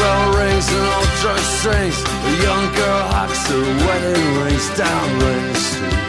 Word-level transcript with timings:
Bell 0.00 0.24
rings 0.40 0.68
and 0.72 0.86
old 0.96 1.12
church 1.20 1.46
sings. 1.60 1.98
A 2.00 2.32
young 2.46 2.66
girl 2.80 3.02
hawks 3.12 3.42
her 3.48 3.64
wedding 3.84 4.28
rings 4.40 4.68
down 4.80 5.06
Main 5.20 5.54
Street. 5.54 6.00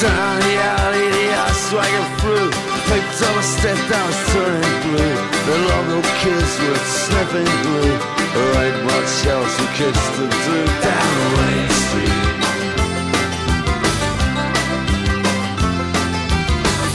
Down 0.00 0.34
the 0.40 0.54
alley, 0.72 1.06
the 1.16 1.26
I 1.44 1.48
swagging 1.68 2.10
through. 2.20 2.50
Picked 2.88 3.20
up 3.28 3.36
a 3.36 3.44
step 3.44 3.78
down, 3.92 4.06
was 4.08 4.20
turning 4.32 4.76
blue. 4.84 5.16
The 5.48 5.56
local 5.70 6.02
kids 6.22 6.52
were 6.64 6.82
sniffing 6.98 7.52
glue. 7.64 7.96
There 8.34 8.52
ain't 8.64 8.78
much 8.88 9.12
else 9.34 9.52
for 9.60 9.70
kids 9.78 10.02
to 10.16 10.24
do 10.46 10.58
down 10.86 11.12
Main 11.36 11.68
Street. 11.84 12.29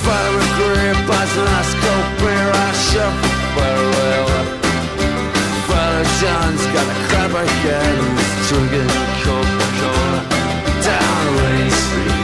Fire 0.05 0.37
a 0.37 0.47
green 0.57 0.97
buzzing, 1.07 1.49
I 1.49 1.61
scope 1.71 2.09
beer, 2.21 2.49
I 2.53 2.69
shuffle 2.87 3.89
up. 4.05 4.47
Father 5.67 6.05
John's 6.19 6.65
got 6.75 6.87
a 6.93 6.97
crab 7.07 7.33
again, 7.45 7.97
he's 8.17 8.35
drinking 8.47 8.91
Coca-Cola 9.23 10.21
down 10.85 11.25
Main 11.37 11.71
Street. 11.83 12.23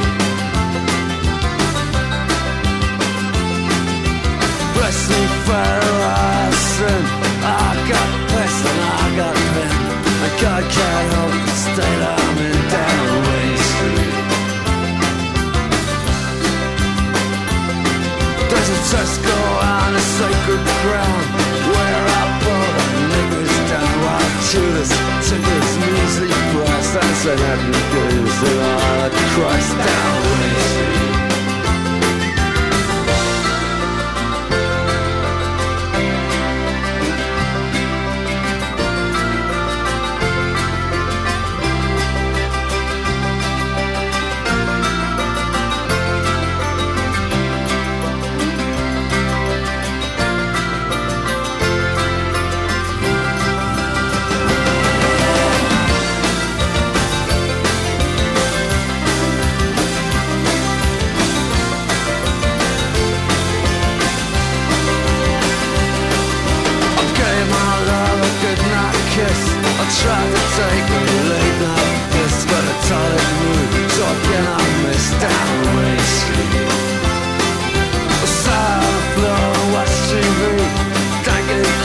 Bless 4.75 4.99
me, 5.09 5.21
fire, 5.45 5.91
I. 6.13 6.41
I 7.43 7.75
got 7.89 8.09
pest 8.29 8.65
and 8.65 8.81
I 8.81 9.15
got 9.17 9.35
pen. 9.35 9.71
And 10.23 10.33
God 10.41 10.63
can't 10.63 11.13
help 11.13 11.31
the 11.31 11.51
state 11.51 12.01
I'm 12.01 12.37
in 12.37 12.69
down 12.69 12.90
Tesco 18.91 19.39
on 19.63 19.95
a 19.95 20.03
sacred 20.19 20.63
ground 20.83 21.27
Where 21.71 22.05
I 22.19 22.23
a 22.43 22.57
niggas 23.13 23.55
down 23.71 23.93
While 24.03 24.31
Judas 24.51 24.91
took 25.27 25.43
his 25.47 25.69
measly 25.79 26.27
price 26.51 26.91
I 26.99 27.07
said 27.23 27.39
happy 27.39 27.71
days 27.95 28.35
that 28.43 29.11
Christ 29.33 29.77
down 29.77 30.90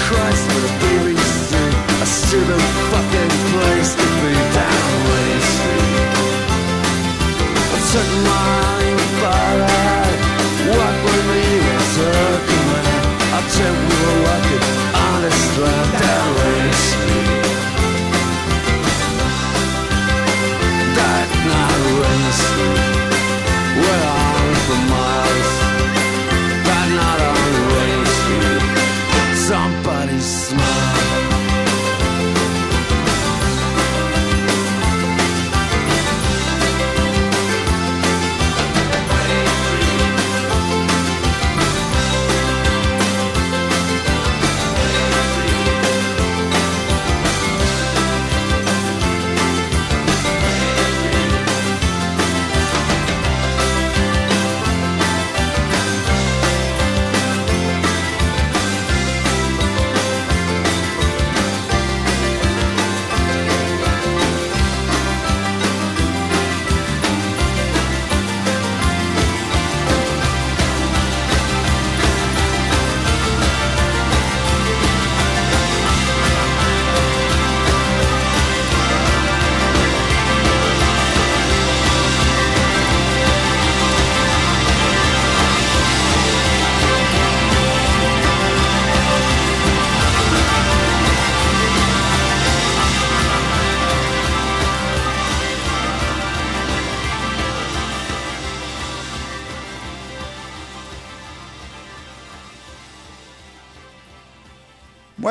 Christ 0.06 0.50
for 0.50 0.60
the. 0.60 0.76
A 2.02 2.75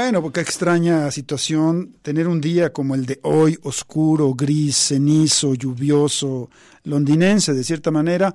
Bueno, 0.06 0.22
porque 0.22 0.42
extraña 0.42 1.10
situación 1.10 1.96
tener 2.04 2.28
un 2.28 2.40
día 2.40 2.72
como 2.72 2.94
el 2.94 3.08
de 3.08 3.20
hoy, 3.24 3.58
oscuro, 3.64 4.36
gris, 4.36 4.90
cenizo, 4.90 5.56
lluvioso, 5.56 6.52
londinense 6.84 7.56
de 7.56 7.64
cierta 7.64 7.90
manera, 7.90 8.32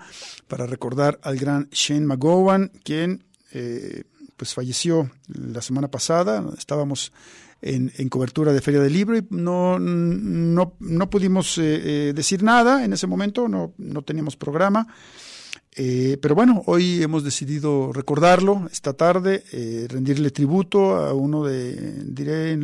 para 0.48 0.66
recordar 0.66 1.20
al 1.22 1.36
gran 1.36 1.68
Shane 1.70 2.06
McGowan, 2.06 2.72
quien 2.82 3.22
eh, 3.52 4.02
pues 4.36 4.52
falleció 4.52 5.12
la 5.28 5.62
semana 5.62 5.86
pasada. 5.86 6.44
Estábamos 6.58 7.12
en, 7.62 8.08
cobertura 8.08 8.52
de 8.52 8.62
Feria 8.62 8.80
del 8.80 8.92
Libro 8.92 9.16
y 9.16 9.24
no, 9.30 9.78
no, 9.78 10.74
no 10.80 11.08
pudimos 11.08 11.56
eh, 11.58 12.08
eh, 12.08 12.12
decir 12.12 12.42
nada 12.42 12.84
en 12.84 12.94
ese 12.94 13.06
momento, 13.06 13.46
no, 13.46 13.74
no 13.78 14.02
teníamos 14.02 14.34
programa. 14.34 14.88
Eh, 15.76 16.18
pero 16.20 16.34
bueno, 16.34 16.62
hoy 16.66 17.02
hemos 17.02 17.22
decidido 17.22 17.92
recordarlo 17.92 18.68
esta 18.72 18.92
tarde, 18.92 19.44
eh, 19.52 19.86
rendirle 19.88 20.30
tributo 20.30 20.96
a 20.96 21.14
uno 21.14 21.44
de, 21.44 22.04
diré 22.04 22.58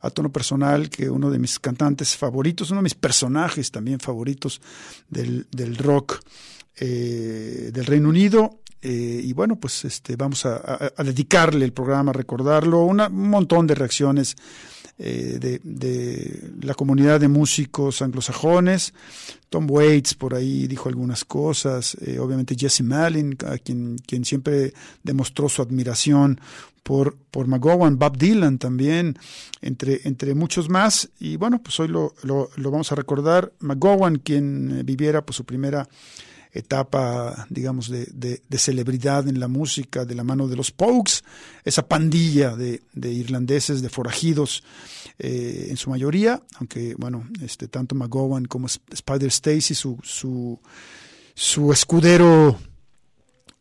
a 0.00 0.10
tono 0.10 0.30
personal, 0.30 0.88
que 0.88 1.10
uno 1.10 1.30
de 1.30 1.38
mis 1.38 1.58
cantantes 1.58 2.16
favoritos, 2.16 2.70
uno 2.70 2.80
de 2.80 2.84
mis 2.84 2.94
personajes 2.94 3.70
también 3.70 4.00
favoritos 4.00 4.60
del, 5.08 5.46
del 5.50 5.76
rock 5.76 6.20
eh, 6.76 7.70
del 7.72 7.84
Reino 7.84 8.08
Unido. 8.08 8.60
y 8.82 9.34
bueno, 9.34 9.56
pues 9.56 9.84
este, 9.84 10.16
vamos 10.16 10.46
a, 10.46 10.92
dedicarle 11.04 11.66
el 11.66 11.72
programa, 11.74 12.10
a 12.10 12.14
recordarlo, 12.14 12.84
un 12.84 13.28
montón 13.28 13.66
de 13.66 13.74
reacciones 13.74 14.36
eh, 15.02 15.60
de, 15.64 16.50
la 16.60 16.74
comunidad 16.74 17.20
de 17.20 17.28
músicos 17.28 18.02
anglosajones. 18.02 18.92
Tom 19.48 19.66
Waits 19.70 20.14
por 20.14 20.34
ahí 20.34 20.66
dijo 20.66 20.90
algunas 20.90 21.24
cosas, 21.24 21.96
eh, 22.02 22.18
obviamente 22.18 22.54
Jesse 22.54 22.82
Malin, 22.82 23.34
a 23.46 23.56
quien, 23.56 23.96
quien 24.06 24.26
siempre 24.26 24.74
demostró 25.02 25.48
su 25.48 25.62
admiración 25.62 26.38
por, 26.82 27.16
por 27.30 27.46
McGowan, 27.46 27.98
Bob 27.98 28.18
Dylan 28.18 28.58
también, 28.58 29.16
entre, 29.62 30.02
entre 30.04 30.34
muchos 30.34 30.68
más. 30.68 31.08
Y 31.18 31.36
bueno, 31.36 31.62
pues 31.62 31.80
hoy 31.80 31.88
lo, 31.88 32.12
lo, 32.22 32.50
vamos 32.56 32.92
a 32.92 32.94
recordar. 32.94 33.54
McGowan, 33.60 34.16
quien 34.16 34.82
viviera 34.84 35.24
pues, 35.24 35.36
su 35.36 35.46
primera 35.46 35.88
etapa, 36.52 37.46
digamos, 37.48 37.88
de, 37.88 38.06
de, 38.12 38.58
celebridad 38.58 39.28
en 39.28 39.38
la 39.38 39.48
música 39.48 40.04
de 40.04 40.14
la 40.14 40.24
mano 40.24 40.48
de 40.48 40.56
los 40.56 40.70
Pogues, 40.70 41.22
esa 41.64 41.86
pandilla 41.86 42.56
de, 42.56 42.82
de 42.92 43.12
irlandeses, 43.12 43.82
de 43.82 43.88
forajidos, 43.88 44.64
eh, 45.18 45.68
en 45.70 45.76
su 45.76 45.90
mayoría, 45.90 46.42
aunque, 46.56 46.94
bueno, 46.96 47.28
este, 47.42 47.68
tanto 47.68 47.94
McGowan 47.94 48.46
como 48.46 48.66
Spider 48.66 49.28
Stacy, 49.28 49.74
su, 49.74 49.98
su, 50.02 50.58
su 51.34 51.72
escudero, 51.72 52.58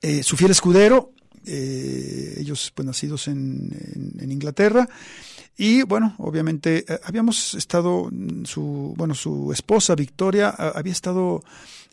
eh, 0.01 0.24
su 0.24 0.36
fiel 0.36 0.51
escudero, 0.51 1.12
eh, 1.45 2.36
ellos 2.38 2.71
pues 2.74 2.86
nacidos 2.86 3.27
en, 3.27 4.15
en, 4.19 4.31
Inglaterra, 4.31 4.88
y 5.57 5.83
bueno, 5.83 6.15
obviamente 6.18 6.86
habíamos 7.03 7.53
estado, 7.53 8.09
su, 8.45 8.94
bueno, 8.95 9.13
su 9.13 9.51
esposa 9.51 9.95
Victoria 9.95 10.50
había 10.50 10.94
estado 10.94 11.44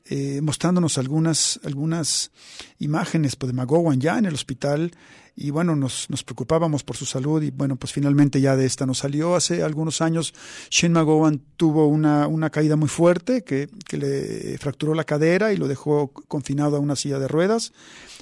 eh, 0.09 0.41
mostrándonos 0.43 0.99
algunas, 0.99 1.61
algunas 1.65 2.31
imágenes 2.79 3.37
pues, 3.37 3.53
de 3.53 3.57
McGowan 3.57 4.01
ya 4.01 4.19
en 4.19 4.27
el 4.27 4.35
hospital 4.35 4.93
y 5.37 5.51
bueno, 5.51 5.77
nos, 5.77 6.09
nos 6.09 6.25
preocupábamos 6.25 6.83
por 6.83 6.97
su 6.97 7.05
salud 7.05 7.43
y 7.43 7.51
bueno, 7.51 7.77
pues 7.77 7.93
finalmente 7.93 8.41
ya 8.41 8.57
de 8.57 8.65
esta 8.65 8.87
nos 8.87 8.99
salió. 8.99 9.37
Hace 9.37 9.63
algunos 9.63 10.01
años 10.01 10.33
Shane 10.71 10.95
McGowan 10.95 11.43
tuvo 11.59 11.87
una, 11.87 12.27
una 12.27 12.49
caída 12.49 12.77
muy 12.77 12.89
fuerte 12.89 13.45
que, 13.45 13.69
que 13.87 13.99
le 13.99 14.59
fracturó 14.59 14.95
la 14.95 15.05
cadera 15.05 15.53
y 15.53 15.59
lo 15.59 15.69
dejó 15.69 16.09
confinado 16.09 16.77
a 16.77 16.81
una 16.81 16.97
silla 16.97 17.19
de 17.19 17.29
ruedas. 17.29 17.73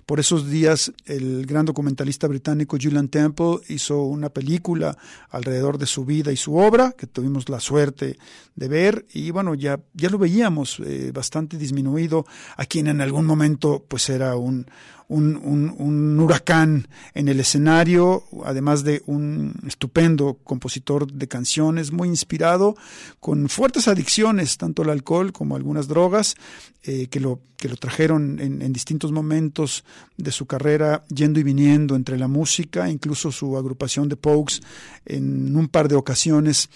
Por 0.06 0.20
esos 0.20 0.50
días, 0.50 0.92
el 1.06 1.46
gran 1.46 1.64
documentalista 1.64 2.26
británico 2.26 2.76
Julian 2.80 3.08
Temple 3.08 3.60
hizo 3.68 4.02
una 4.02 4.28
película 4.28 4.98
alrededor 5.30 5.78
de 5.78 5.86
su 5.86 6.04
vida 6.04 6.30
y 6.30 6.36
su 6.36 6.56
obra, 6.56 6.92
que 6.92 7.06
tuvimos 7.06 7.48
la 7.48 7.58
suerte 7.58 8.18
de 8.54 8.68
ver, 8.68 9.06
y 9.14 9.30
bueno, 9.30 9.54
ya, 9.54 9.80
ya 9.94 10.10
lo 10.10 10.18
veíamos 10.18 10.78
eh, 10.80 11.10
bastante 11.14 11.56
disminuido, 11.56 12.26
a 12.56 12.66
quien 12.66 12.88
en 12.88 13.00
algún 13.00 13.24
momento 13.24 13.82
pues 13.88 14.10
era 14.10 14.36
un, 14.36 14.66
un, 15.08 15.36
un, 15.36 16.18
huracán 16.18 16.88
en 17.14 17.28
el 17.28 17.40
escenario, 17.40 18.24
además 18.44 18.84
de 18.84 19.02
un 19.06 19.54
estupendo 19.66 20.38
compositor 20.44 21.12
de 21.12 21.28
canciones, 21.28 21.92
muy 21.92 22.08
inspirado, 22.08 22.76
con 23.20 23.48
fuertes 23.48 23.88
adicciones, 23.88 24.56
tanto 24.56 24.82
al 24.82 24.90
alcohol 24.90 25.32
como 25.32 25.56
algunas 25.56 25.88
drogas, 25.88 26.36
eh, 26.82 27.06
que, 27.08 27.20
lo, 27.20 27.40
que 27.56 27.68
lo 27.68 27.76
trajeron 27.76 28.38
en, 28.40 28.60
en, 28.60 28.72
distintos 28.72 29.12
momentos 29.12 29.84
de 30.16 30.32
su 30.32 30.46
carrera, 30.46 31.04
yendo 31.08 31.40
y 31.40 31.42
viniendo 31.42 31.96
entre 31.96 32.18
la 32.18 32.28
música, 32.28 32.90
incluso 32.90 33.32
su 33.32 33.56
agrupación 33.56 34.08
de 34.08 34.16
Pokes, 34.16 34.60
en 35.06 35.56
un 35.56 35.68
par 35.68 35.88
de 35.88 35.96
ocasiones 35.96 36.68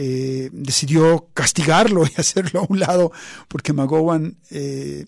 eh, 0.00 0.48
decidió 0.52 1.28
castigarlo 1.34 2.04
y 2.16 2.20
hacerlo 2.20 2.60
a 2.60 2.66
un 2.68 2.78
lado, 2.78 3.10
porque 3.48 3.72
McGowan 3.72 4.36
eh, 4.50 5.06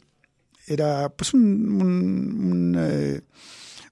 era 0.70 1.08
pues 1.08 1.34
un, 1.34 1.82
un, 1.82 2.76
eh, 2.78 3.20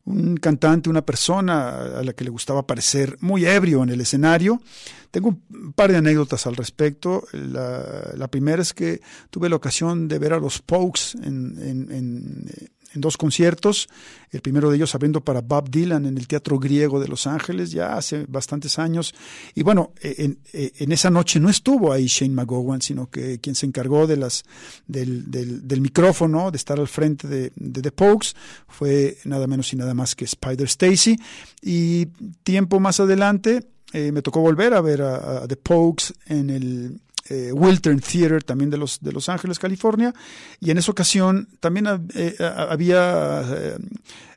un, 0.05 0.37
cantante, 0.37 0.89
una 0.89 1.05
persona 1.05 1.99
a 1.99 2.03
la 2.05 2.13
que 2.13 2.25
le 2.25 2.31
gustaba 2.31 2.67
parecer 2.67 3.17
muy 3.21 3.45
ebrio 3.45 3.83
en 3.83 3.91
el 3.91 4.01
escenario. 4.01 4.63
Tengo 5.11 5.37
un 5.51 5.73
par 5.73 5.91
de 5.91 5.99
anécdotas 5.99 6.47
al 6.47 6.57
respecto. 6.57 7.25
La, 7.33 8.13
la 8.15 8.29
primera 8.29 8.63
es 8.63 8.73
que 8.73 9.01
tuve 9.31 9.49
la 9.49 9.57
ocasión 9.57 10.07
de 10.07 10.19
ver 10.19 10.33
a 10.33 10.39
los 10.39 10.61
Pokes 10.63 11.19
en, 11.23 11.57
en, 11.61 11.91
en 11.91 12.47
en 12.95 13.01
dos 13.01 13.17
conciertos, 13.17 13.89
el 14.31 14.41
primero 14.41 14.71
de 14.71 14.77
ellos 14.77 14.95
abriendo 14.95 15.23
para 15.23 15.41
Bob 15.41 15.71
Dylan 15.71 16.07
en 16.07 16.17
el 16.17 16.27
Teatro 16.27 16.59
Griego 16.59 17.01
de 17.01 17.09
Los 17.09 17.27
Ángeles, 17.27 17.71
ya 17.71 17.97
hace 17.97 18.25
bastantes 18.29 18.79
años. 18.79 19.15
Y 19.55 19.63
bueno, 19.63 19.93
e, 20.01 20.15
en, 20.25 20.39
e, 20.53 20.73
en 20.79 20.93
esa 20.93 21.11
noche 21.11 21.41
no 21.41 21.51
estuvo 21.51 21.93
ahí 21.93 22.07
Shane 22.07 22.35
McGowan, 22.35 22.81
sino 22.81 23.11
que 23.11 23.39
quien 23.41 23.55
se 23.55 23.67
encargó 23.67 24.07
de 24.07 24.17
las, 24.17 24.45
del, 24.87 25.31
del, 25.31 25.81
micrófono, 25.81 26.51
de 26.51 26.57
estar 26.57 26.79
al 26.79 26.89
frente 26.89 27.29
de, 27.29 27.53
de 27.57 27.83
The 27.83 27.93
Pokes, 27.93 28.29
fue 28.69 29.19
nada 29.25 29.47
menos 29.47 29.73
y 29.73 29.77
nada 29.77 29.95
más 29.95 30.15
que 30.15 30.25
Spider 30.25 30.67
Stacy. 30.67 31.19
Y 31.63 32.07
tiempo 32.43 32.81
más 32.81 33.01
adelante, 33.01 33.69
eh, 33.93 34.13
me 34.13 34.23
tocó 34.23 34.41
volver 34.41 34.75
a 34.75 34.81
ver 34.81 35.03
a, 35.03 35.43
a 35.45 35.49
The 35.49 35.57
Pokes 35.57 36.15
en 36.27 36.51
el 36.51 37.01
eh, 37.31 37.53
Wiltern 37.53 38.01
Theater, 38.01 38.43
también 38.43 38.71
de 38.71 38.79
Los, 38.79 39.01
de 39.01 39.13
los 39.13 39.29
Ángeles, 39.29 39.59
California, 39.59 40.15
y 40.61 40.71
en 40.71 40.79
esa 40.79 40.91
ocasión 40.91 41.49
también 41.61 41.87
eh, 42.15 42.37
había 42.41 43.77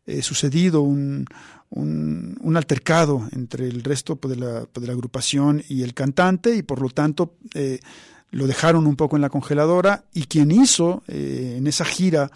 eh, 0.05 0.21
sucedido 0.21 0.81
un, 0.81 1.25
un, 1.69 2.57
altercado 2.57 3.29
entre 3.31 3.67
el 3.67 3.83
resto 3.83 4.17
pues, 4.17 4.35
de, 4.35 4.45
la, 4.45 4.65
pues, 4.65 4.81
de, 4.81 4.87
la, 4.87 4.93
agrupación 4.93 5.63
y 5.69 5.83
el 5.83 5.93
cantante, 5.93 6.55
y 6.55 6.63
por 6.63 6.81
lo 6.81 6.89
tanto 6.89 7.35
lo 8.31 8.47
dejaron 8.47 8.87
un 8.87 8.95
poco 8.95 9.15
en 9.15 9.21
la 9.21 9.29
congeladora, 9.29 10.03
y 10.13 10.25
quien 10.25 10.51
hizo 10.51 11.03
en 11.07 11.67
esa 11.67 11.85
gira 11.85 12.29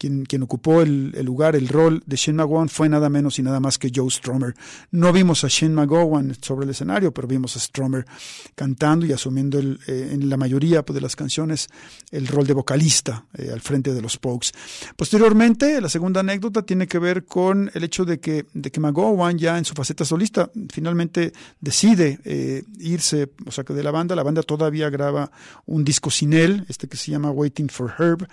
quien, 0.00 0.42
ocupó 0.42 0.80
el, 0.80 1.12
el, 1.14 1.26
lugar, 1.26 1.54
el 1.54 1.68
rol 1.68 2.02
de 2.06 2.16
Shane 2.16 2.38
McGowan 2.38 2.70
fue 2.70 2.88
nada 2.88 3.10
menos 3.10 3.38
y 3.38 3.42
nada 3.42 3.60
más 3.60 3.76
que 3.76 3.92
Joe 3.94 4.10
Stromer. 4.10 4.54
No 4.92 5.12
vimos 5.12 5.44
a 5.44 5.48
Shane 5.48 5.74
McGowan 5.74 6.34
sobre 6.40 6.64
el 6.64 6.70
escenario, 6.70 7.12
pero 7.12 7.28
vimos 7.28 7.54
a 7.56 7.60
Stromer 7.60 8.06
cantando 8.54 9.04
y 9.04 9.12
asumiendo 9.12 9.58
el, 9.58 9.78
eh, 9.86 10.10
en 10.12 10.30
la 10.30 10.38
mayoría 10.38 10.82
pues, 10.82 10.94
de 10.94 11.02
las 11.02 11.16
canciones 11.16 11.68
el 12.10 12.26
rol 12.26 12.46
de 12.46 12.54
vocalista 12.54 13.26
eh, 13.36 13.50
al 13.52 13.60
frente 13.60 13.92
de 13.92 14.00
los 14.00 14.16
Pokes. 14.16 14.48
Posteriormente, 14.96 15.78
la 15.82 15.90
segunda 15.90 16.20
anécdota 16.20 16.62
tiene 16.62 16.86
que 16.86 16.98
ver 16.98 17.26
con 17.26 17.70
el 17.74 17.84
hecho 17.84 18.06
de 18.06 18.20
que, 18.20 18.46
de 18.54 18.70
que 18.70 18.80
McGowan 18.80 19.36
ya 19.36 19.58
en 19.58 19.66
su 19.66 19.74
faceta 19.74 20.06
solista 20.06 20.50
finalmente 20.72 21.32
decide 21.60 22.20
eh, 22.24 22.64
irse, 22.78 23.30
o 23.46 23.50
sea 23.50 23.64
que 23.64 23.74
de 23.74 23.82
la 23.82 23.90
banda, 23.90 24.16
la 24.16 24.22
banda 24.22 24.42
todavía 24.42 24.88
graba 24.88 25.30
un 25.66 25.84
disco 25.84 26.10
sin 26.10 26.32
él, 26.32 26.64
este 26.68 26.88
que 26.88 26.96
se 26.96 27.10
llama 27.10 27.30
Waiting 27.30 27.68
for 27.68 27.92
Herb, 27.98 28.26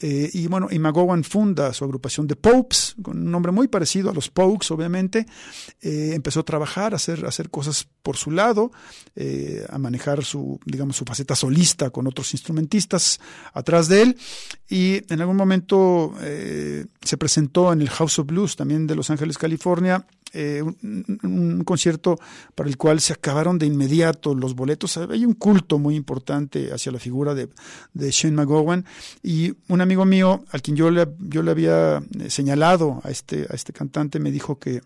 eh, 0.00 0.30
y 0.32 0.46
bueno, 0.46 0.68
y 0.70 0.78
McGowan 0.78 1.24
funda 1.24 1.72
su 1.72 1.84
agrupación 1.84 2.26
de 2.26 2.36
Popes, 2.36 2.96
con 3.00 3.16
un 3.16 3.30
nombre 3.30 3.50
muy 3.50 3.68
parecido 3.68 4.10
a 4.10 4.14
los 4.14 4.28
Pokes, 4.28 4.72
obviamente. 4.72 5.26
Eh, 5.80 6.12
empezó 6.14 6.40
a 6.40 6.44
trabajar, 6.44 6.92
a 6.92 6.96
hacer, 6.96 7.24
a 7.24 7.28
hacer 7.28 7.48
cosas 7.50 7.88
por 8.02 8.16
su 8.16 8.30
lado, 8.30 8.70
eh, 9.14 9.64
a 9.68 9.78
manejar 9.78 10.22
su, 10.22 10.60
digamos, 10.66 10.96
su 10.96 11.04
faceta 11.04 11.34
solista 11.34 11.90
con 11.90 12.06
otros 12.06 12.32
instrumentistas 12.34 13.20
atrás 13.54 13.88
de 13.88 14.02
él. 14.02 14.18
Y 14.68 15.12
en 15.12 15.20
algún 15.20 15.36
momento 15.36 16.14
se 16.20 17.16
presentó 17.16 17.72
en 17.72 17.80
el 17.80 17.88
House 17.88 18.18
of 18.18 18.26
Blues, 18.26 18.56
también 18.56 18.86
de 18.86 18.96
Los 18.96 19.10
Ángeles, 19.10 19.38
California, 19.38 20.06
eh, 20.36 20.62
un, 20.62 21.62
concierto 21.64 22.18
para 22.54 22.68
el 22.68 22.76
cual 22.76 23.00
se 23.00 23.14
acabaron 23.14 23.58
de 23.58 23.66
inmediato 23.66 24.34
los 24.34 24.54
boletos. 24.54 24.96
Hay 24.98 25.24
un 25.24 25.32
culto 25.32 25.78
muy 25.78 25.96
importante 25.96 26.72
hacia 26.72 26.92
la 26.92 26.98
figura 26.98 27.34
de, 27.34 27.48
de 27.94 28.10
Shane 28.10 28.36
McGowan. 28.36 28.84
Y 29.22 29.54
un 29.68 29.80
amigo 29.80 30.04
mío 30.04 30.44
al 30.50 30.60
quien 30.60 30.76
yo 30.76 30.90
le, 30.90 31.08
yo 31.18 31.42
le 31.42 31.50
había 31.50 32.02
eh, 32.20 32.30
señalado 32.30 33.00
a 33.02 33.10
este, 33.10 33.46
a 33.48 33.54
este 33.54 33.72
cantante 33.72 34.20
me 34.20 34.30
dijo 34.30 34.58
que 34.58 34.82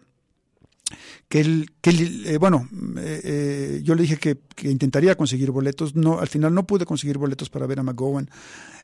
que 1.28 1.40
él, 1.40 1.70
que 1.80 1.90
eh, 2.26 2.38
bueno, 2.38 2.68
yo 2.72 3.94
le 3.94 4.02
dije 4.02 4.16
que, 4.16 4.36
que, 4.56 4.68
intentaría 4.68 5.14
conseguir 5.14 5.52
boletos, 5.52 5.94
no, 5.94 6.18
al 6.18 6.26
final 6.26 6.52
no 6.52 6.66
pude 6.66 6.84
conseguir 6.84 7.16
boletos 7.16 7.48
para 7.48 7.68
ver 7.68 7.78
a 7.78 7.84
McGowan 7.84 8.28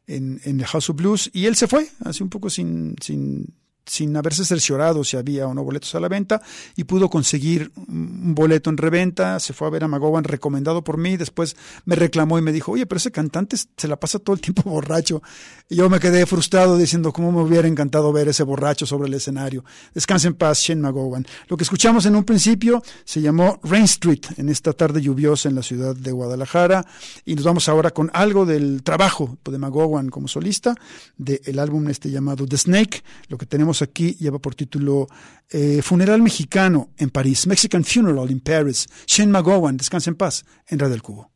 en, 0.06 0.40
en 0.44 0.60
el 0.60 0.66
House 0.66 0.88
of 0.88 0.96
Blues. 0.96 1.28
Y 1.32 1.46
él 1.46 1.56
se 1.56 1.66
fue, 1.66 1.88
así 2.04 2.22
un 2.22 2.28
poco 2.28 2.48
sin, 2.48 2.94
sin 3.00 3.52
sin 3.86 4.16
haberse 4.16 4.44
cerciorado 4.44 5.04
si 5.04 5.16
había 5.16 5.46
o 5.46 5.54
no 5.54 5.64
boletos 5.64 5.94
a 5.94 6.00
la 6.00 6.08
venta 6.08 6.42
y 6.74 6.84
pudo 6.84 7.08
conseguir 7.08 7.72
un 7.76 8.34
boleto 8.34 8.68
en 8.70 8.76
reventa, 8.76 9.40
se 9.40 9.52
fue 9.52 9.68
a 9.68 9.70
ver 9.70 9.84
a 9.84 9.88
McGowan 9.88 10.24
recomendado 10.24 10.82
por 10.82 10.98
mí, 10.98 11.16
después 11.16 11.56
me 11.84 11.94
reclamó 11.94 12.38
y 12.38 12.42
me 12.42 12.52
dijo, 12.52 12.72
oye, 12.72 12.86
pero 12.86 12.98
ese 12.98 13.12
cantante 13.12 13.56
se 13.56 13.88
la 13.88 13.96
pasa 13.96 14.18
todo 14.18 14.34
el 14.34 14.42
tiempo 14.42 14.62
borracho. 14.68 15.22
Y 15.68 15.76
yo 15.76 15.88
me 15.88 16.00
quedé 16.00 16.26
frustrado 16.26 16.76
diciendo 16.76 17.12
cómo 17.12 17.32
me 17.32 17.42
hubiera 17.42 17.68
encantado 17.68 18.12
ver 18.12 18.28
ese 18.28 18.42
borracho 18.42 18.86
sobre 18.86 19.08
el 19.08 19.14
escenario. 19.14 19.64
Descanse 19.94 20.28
en 20.28 20.34
paz, 20.34 20.60
Shane 20.60 20.80
McGowan. 20.80 21.26
Lo 21.48 21.56
que 21.56 21.64
escuchamos 21.64 22.06
en 22.06 22.16
un 22.16 22.24
principio 22.24 22.82
se 23.04 23.20
llamó 23.20 23.60
Rain 23.62 23.84
Street 23.84 24.20
en 24.36 24.48
esta 24.48 24.72
tarde 24.72 25.00
lluviosa 25.00 25.48
en 25.48 25.54
la 25.54 25.62
ciudad 25.62 25.94
de 25.94 26.12
Guadalajara 26.12 26.84
y 27.24 27.34
nos 27.34 27.44
vamos 27.44 27.68
ahora 27.68 27.90
con 27.90 28.10
algo 28.12 28.46
del 28.46 28.82
trabajo 28.82 29.38
de 29.44 29.58
McGowan 29.58 30.08
como 30.08 30.28
solista 30.28 30.74
del 31.16 31.58
álbum 31.58 31.88
este 31.88 32.10
llamado 32.10 32.46
The 32.46 32.58
Snake. 32.58 33.02
Lo 33.28 33.38
que 33.38 33.46
tenemos 33.46 33.75
aquí 33.82 34.14
lleva 34.18 34.38
por 34.38 34.54
título 34.54 35.06
eh, 35.50 35.80
Funeral 35.82 36.22
Mexicano 36.22 36.90
en 36.96 37.10
París, 37.10 37.46
Mexican 37.46 37.84
Funeral 37.84 38.30
in 38.30 38.40
Paris. 38.40 38.86
Shane 39.06 39.30
McGowan, 39.30 39.76
descansa 39.76 40.10
en 40.10 40.16
paz, 40.16 40.44
en 40.68 40.78
Radio 40.78 40.92
del 40.92 41.02
Cubo. 41.02 41.30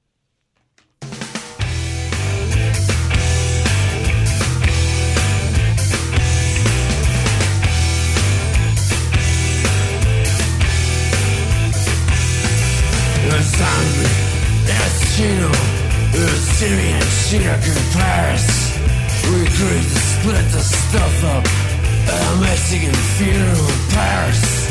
We 19.30 19.46
split 19.76 20.44
the 20.50 20.60
stuff 20.60 21.24
up 21.24 21.69
a 22.08 22.40
Mexican 22.40 22.94
funeral 23.16 23.66
in 23.68 23.82
Paris. 23.90 24.70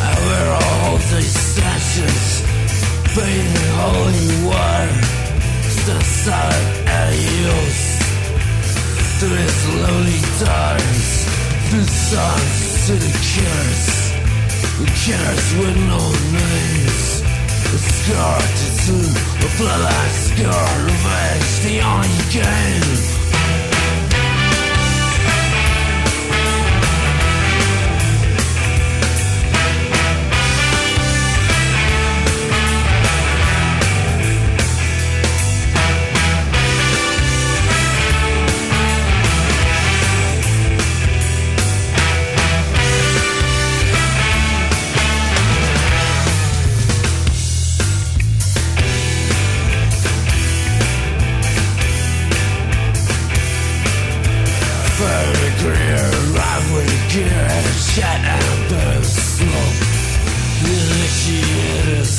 And 0.00 0.18
we're 0.26 0.52
all 0.62 0.96
these 1.12 1.34
statues, 1.34 2.42
bathed 3.14 3.56
in 3.58 3.70
holy 3.80 4.30
water. 4.46 4.94
Still 5.66 6.00
silent 6.00 6.88
adios 6.88 7.80
to 9.20 9.26
his 9.26 9.58
lonely 9.82 10.20
daughters. 10.38 11.08
The 11.70 11.84
songs 11.84 12.86
to 12.86 12.94
the 12.94 13.12
killers, 13.30 13.86
the 14.80 14.88
killers 15.02 15.46
with 15.58 15.76
no 15.88 16.02
names. 16.32 17.22
The 17.70 17.78
scar 17.78 18.40
to 18.40 18.70
tattoo, 18.80 19.02
the 19.40 19.48
bloodline 19.58 20.14
scar, 20.26 20.84
revenge, 20.84 21.60
the 21.62 21.80
only 21.82 22.22
game. 22.32 23.19
Get 57.12 57.26
shut 57.74 58.06
out 58.06 58.70
of 58.70 59.04
smoke. 59.04 59.80
Religious 60.62 62.14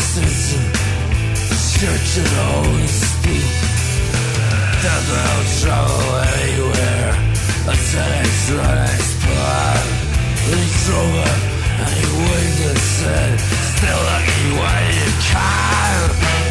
of 2.18 2.26
the 2.26 2.44
Holy 2.52 2.88
Spirit. 2.88 3.56
There's 4.84 5.08
no 5.16 5.32
trouble 5.62 6.12
anywhere 6.36 7.12
until 7.72 8.12
it's 8.20 8.52
run 8.52 8.90
and 11.80 11.94
he 11.96 12.08
Still 13.40 14.02
looking 14.12 14.58
why 14.60 14.78
you 14.92 15.10
can. 15.32 16.51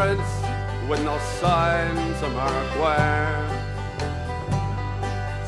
With 0.00 1.04
no 1.04 1.18
signs 1.40 2.22
mark 2.22 2.70
where. 2.80 3.48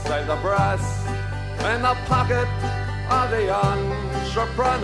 Save 0.05 0.27
the 0.27 0.37
brass 0.43 1.07
in 1.73 1.81
the 1.81 1.95
pocket 2.05 2.49
of 3.11 3.31
the 3.31 3.49
entrepreneur. 3.51 4.77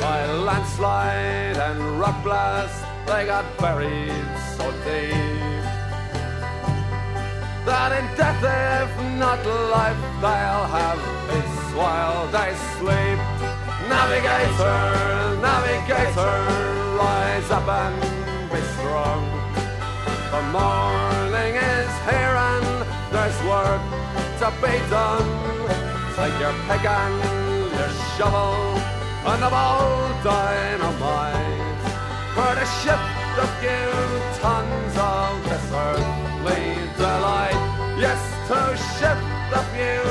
By 0.00 0.26
landslide 0.32 1.58
and 1.58 2.00
rock 2.00 2.22
blast, 2.24 2.82
they 3.06 3.26
got 3.26 3.44
buried 3.58 4.38
so 4.56 4.72
deep 4.84 5.50
that 7.66 7.92
in 7.92 8.06
death, 8.16 8.42
if 8.42 8.90
not 9.18 9.44
life, 9.70 10.00
they'll 10.22 10.66
have 10.78 10.98
peace 11.28 11.74
while 11.74 12.26
they 12.28 12.54
sleep. 12.78 13.49
Navigator, 13.90 15.36
navigator, 15.42 16.36
rise 16.96 17.50
up 17.50 17.66
and 17.66 18.50
be 18.50 18.60
strong. 18.78 19.22
The 20.30 20.42
morning 20.54 21.54
is 21.56 21.90
here 22.06 22.36
and 22.50 22.66
there's 23.10 23.38
work 23.50 23.82
to 24.40 24.48
be 24.62 24.74
done. 24.88 25.28
Take 26.14 26.38
your 26.38 26.54
pick 26.68 26.84
and 26.86 27.18
your 27.78 27.92
shovel 28.14 28.54
and 29.30 29.42
a 29.42 29.50
bold 29.50 30.14
dynamite 30.22 31.80
for 32.34 32.54
to 32.60 32.66
shift 32.78 33.20
a 33.42 33.48
few 33.58 33.90
tons 34.38 34.94
of 34.96 35.32
this 35.50 35.66
earthly 35.86 36.64
delight. 36.96 37.60
Yes, 37.98 38.22
to 38.48 38.60
shift 38.96 39.26
a 39.60 39.62
few 39.74 40.02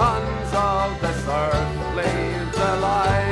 tons 0.00 0.50
of 0.54 1.00
this 1.02 1.22
earthly 1.28 2.16
delight. 2.52 3.25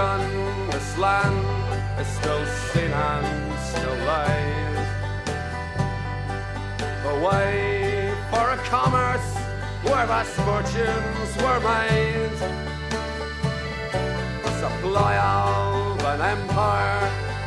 Mark 0.00 0.72
this 0.72 0.96
land 0.96 1.38
is 2.00 2.06
still 2.18 2.44
seen 2.68 2.90
and 2.90 3.58
still 3.70 3.98
lies. 4.10 4.88
The 7.06 7.16
way 7.26 8.14
for 8.30 8.46
a 8.56 8.58
commerce 8.74 9.30
where 9.84 10.06
vast 10.12 10.36
fortunes 10.46 11.30
were 11.42 11.60
made. 11.72 12.38
The 14.44 14.52
supply 14.62 15.14
of 15.18 16.02
an 16.12 16.20
empire 16.34 17.02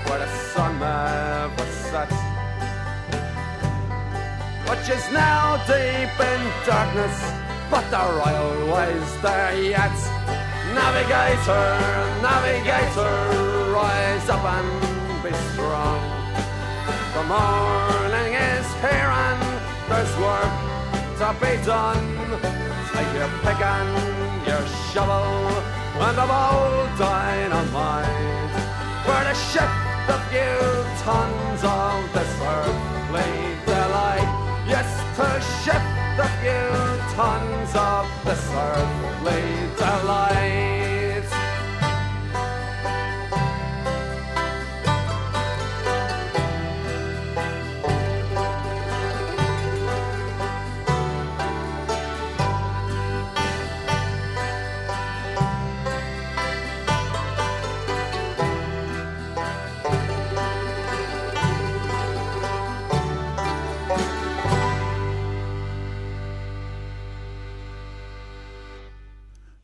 where 0.06 0.20
the 0.20 0.32
sun 0.52 0.74
never 0.80 1.68
sets. 1.90 2.20
Which 4.70 4.88
is 4.98 5.06
now 5.12 5.58
deep 5.74 6.16
in 6.32 6.42
darkness, 6.68 7.18
but 7.72 7.86
the 7.94 8.04
royal 8.20 8.54
way's 8.74 9.12
there 9.24 9.56
yet. 9.76 10.33
Navigator, 10.74 11.66
navigator, 12.22 13.14
rise 13.72 14.28
up 14.30 14.44
and 14.44 15.24
be 15.24 15.32
strong. 15.54 16.02
The 17.14 17.24
morning 17.24 18.34
is 18.34 18.68
here 18.82 19.12
and 19.26 19.42
there's 19.88 20.14
work 20.18 20.54
to 21.20 21.28
be 21.40 21.54
done. 21.64 22.04
Take 22.92 23.14
your 23.14 23.30
pick 23.44 23.62
and 23.62 24.48
your 24.48 24.66
shovel 24.92 25.74
and 26.02 26.18
a 26.18 26.26
bold 26.26 26.90
dynamite 26.98 28.54
for 29.06 29.22
to 29.30 29.36
shift 29.52 30.10
a 30.10 30.20
few 30.30 30.58
tons 31.06 31.62
of 31.64 32.02
this 32.14 32.34
earthly 32.42 33.34
delight. 33.66 34.30
Yes, 34.68 34.90
to 35.18 35.28
shift 35.64 35.93
the 36.18 36.28
few 36.42 37.16
tons 37.16 37.74
of 37.76 38.06
the 38.24 38.36
earth 38.36 39.22
blades 39.22 39.82
are 39.82 40.04
lying. 40.04 40.83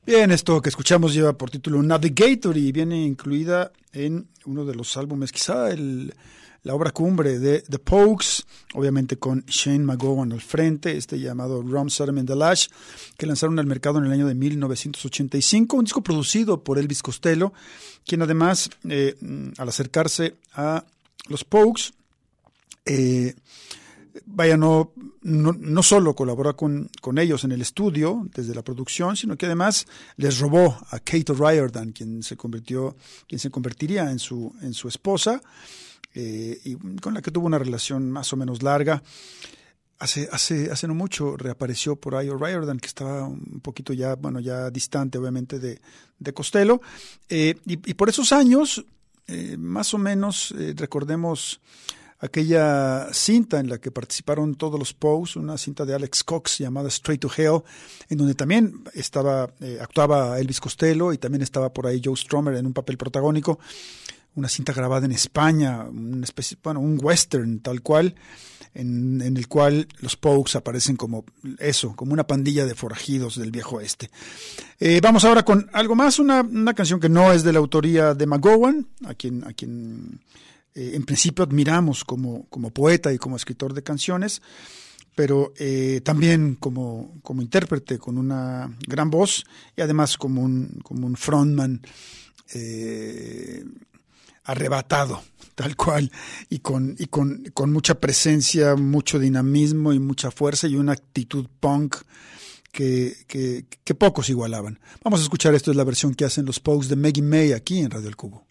Bien, 0.10 0.32
esto 0.32 0.60
que 0.60 0.70
escuchamos 0.70 1.14
lleva 1.14 1.34
por 1.34 1.52
título 1.52 1.84
Navigator 1.84 2.58
y 2.58 2.72
viene 2.72 3.06
incluida 3.06 3.72
en 3.94 4.28
uno 4.46 4.66
de 4.66 4.74
los 4.74 4.98
álbumes, 4.98 5.32
quizá 5.32 5.70
el, 5.70 6.16
la 6.64 6.74
obra 6.74 6.90
cumbre 6.90 7.38
de 7.38 7.62
The 7.62 7.78
Pokes, 7.78 8.42
obviamente 8.74 9.18
con 9.18 9.46
Shane 9.46 9.86
McGowan 9.86 10.32
al 10.32 10.42
frente, 10.42 10.98
este 10.98 11.20
llamado 11.20 11.62
Rum 11.62 11.92
Sediment 11.92 12.28
the 12.28 12.36
Lash, 12.36 12.70
que 13.20 13.28
lanzaron 13.28 13.60
al 13.60 13.68
mercado 13.68 14.00
en 14.00 14.06
el 14.06 14.12
año 14.12 14.26
de 14.26 14.34
1985, 14.34 15.78
un 15.78 15.86
disco 15.86 16.02
producido 16.02 16.64
por 16.64 16.80
Elvis 16.80 17.04
Costello, 17.04 17.54
quien 18.04 18.24
además, 18.24 18.72
eh, 18.90 19.16
al 19.60 19.70
acercarse 19.70 20.38
a 20.54 20.86
los 21.28 21.44
Pokes, 21.44 21.92
eh, 22.88 23.36
vaya, 24.26 24.58
no, 24.58 24.94
no, 25.22 25.54
no 25.54 25.84
solo 25.84 26.16
colaboró 26.16 26.56
con, 26.56 26.90
con, 27.02 27.18
ellos 27.18 27.44
en 27.44 27.52
el 27.52 27.62
estudio, 27.62 28.28
desde 28.34 28.56
la 28.56 28.64
producción, 28.64 29.16
sino 29.16 29.38
que 29.38 29.46
además 29.46 29.88
les 30.18 30.40
robó 30.40 30.78
a 30.90 31.00
Kate 31.00 31.34
Riordan, 31.34 31.92
quien 31.92 32.24
se 32.24 32.38
convirtió, 32.38 32.96
quien 33.28 33.40
se 33.40 33.50
convertiría 33.50 34.10
en 34.12 34.20
su, 34.20 34.56
en 34.62 34.74
su 34.74 34.88
esposa, 34.88 35.42
eh, 36.14 36.60
y 36.64 36.76
con 37.00 37.14
la 37.14 37.22
que 37.22 37.32
tuvo 37.32 37.48
una 37.48 37.60
relación 37.60 38.10
más 38.10 38.32
o 38.34 38.38
menos 38.38 38.64
larga. 38.64 39.04
Hace, 40.00 40.30
hace, 40.32 40.72
hace 40.72 40.88
no 40.88 40.96
mucho 40.96 41.36
reapareció 41.36 41.98
por 41.98 42.16
ahí 42.16 42.30
O'Riordan, 42.30 42.80
que 42.80 42.88
estaba 42.88 43.28
un 43.28 43.60
poquito 43.62 43.92
ya, 43.92 44.16
bueno, 44.16 44.40
ya 44.40 44.70
distante 44.70 45.18
obviamente 45.18 45.60
de, 45.60 45.82
de 46.18 46.34
Costello. 46.34 46.82
Eh, 47.28 47.56
y, 47.66 47.94
por 47.96 48.08
esos 48.08 48.32
años, 48.32 48.86
eh, 49.28 49.58
más 49.58 49.94
o 49.94 49.98
menos, 49.98 50.56
recordemos 50.76 51.60
aquella 52.20 53.08
cinta 53.14 53.60
en 53.60 53.70
la 53.70 53.78
que 53.78 53.92
participaron 53.92 54.56
todos 54.56 54.78
los 54.78 54.94
Poes, 54.94 55.36
una 55.36 55.58
cinta 55.58 55.86
de 55.86 55.96
Alex 55.96 56.24
Cox 56.24 56.58
llamada 56.60 56.90
Straight 56.90 57.22
to 57.22 57.32
Hell, 57.36 57.64
en 58.10 58.18
donde 58.18 58.36
también 58.36 58.84
estaba, 58.94 59.50
eh, 59.62 59.80
actuaba 59.82 60.40
Elvis 60.40 60.60
Costello 60.60 61.14
y 61.14 61.18
también 61.18 61.42
estaba 61.42 61.72
por 61.72 61.88
ahí 61.88 62.02
Joe 62.04 62.18
Stromer 62.18 62.56
en 62.56 62.66
un 62.66 62.74
papel 62.74 62.98
protagónico, 62.98 63.60
una 64.36 64.50
cinta 64.50 64.74
grabada 64.74 65.06
en 65.06 65.12
España, 65.12 65.84
una 65.84 66.24
especie, 66.24 66.58
bueno, 66.62 66.82
un 66.82 67.00
western 67.02 67.62
tal 67.62 67.82
cual, 67.82 68.16
en, 68.74 69.22
en 69.22 69.36
el 69.36 69.48
cual 69.48 69.88
los 70.00 70.16
Pogues 70.16 70.56
aparecen 70.56 70.96
como 70.96 71.26
eso, 71.58 71.96
como 71.96 72.14
una 72.14 72.28
pandilla 72.28 72.66
de 72.66 72.76
forajidos 72.76 73.38
del 73.38 73.52
viejo 73.52 73.78
oeste. 73.78 74.12
Eh, 74.80 75.00
vamos 75.02 75.26
ahora 75.26 75.44
con 75.44 75.70
algo 75.74 75.96
más, 75.96 76.20
una, 76.20 76.42
una 76.42 76.74
canción 76.74 77.00
que 77.00 77.10
no 77.10 77.32
es 77.32 77.44
de 77.44 77.54
la 77.54 77.60
autoría 77.60 78.14
de 78.14 78.28
McGowan, 78.28 78.88
a 79.06 79.14
quien, 79.16 79.44
a 79.46 79.54
quien 79.54 80.22
eh, 80.76 80.92
en 80.94 81.04
principio 81.04 81.44
admiramos 81.44 82.04
como, 82.04 82.48
como 82.50 82.72
poeta 82.72 83.12
y 83.14 83.18
como 83.18 83.36
escritor 83.36 83.74
de 83.74 83.84
canciones, 83.84 84.42
pero 85.16 85.54
eh, 85.58 86.02
también 86.04 86.56
como, 86.56 87.20
como 87.22 87.42
intérprete 87.42 87.98
con 87.98 88.18
una 88.18 88.74
gran 88.88 89.10
voz 89.10 89.46
y 89.76 89.82
además 89.82 90.18
como 90.18 90.42
un, 90.42 90.80
como 90.84 91.08
un 91.08 91.16
frontman 91.18 91.82
eh, 92.54 93.64
arrebatado, 94.46 95.22
tal 95.56 95.76
cual, 95.76 96.12
y, 96.50 96.60
con, 96.60 96.96
y 96.98 97.08
con, 97.08 97.44
con 97.54 97.72
mucha 97.72 98.00
presencia, 98.00 98.76
mucho 98.76 99.20
dinamismo 99.20 99.94
y 99.94 100.00
mucha 100.00 100.32
fuerza 100.32 100.68
y 100.68 100.76
una 100.76 100.94
actitud 100.94 101.48
punk 101.60 101.98
que, 102.72 103.16
que, 103.28 103.96
pocos 103.96 104.30
igualaban. 104.30 104.80
Vamos 105.04 105.20
a 105.20 105.24
escuchar 105.24 105.56
esto, 105.56 105.72
es 105.72 105.78
la 105.78 105.84
versión 105.84 106.14
que 106.14 106.26
hacen 106.26 106.46
los 106.46 106.60
Pogues 106.60 106.88
de 106.88 106.96
Maggie 106.96 107.24
May 107.24 107.52
aquí 107.52 107.80
en 107.80 107.92
Radio 107.92 108.08
El 108.08 108.16
Cubo. 108.16 108.49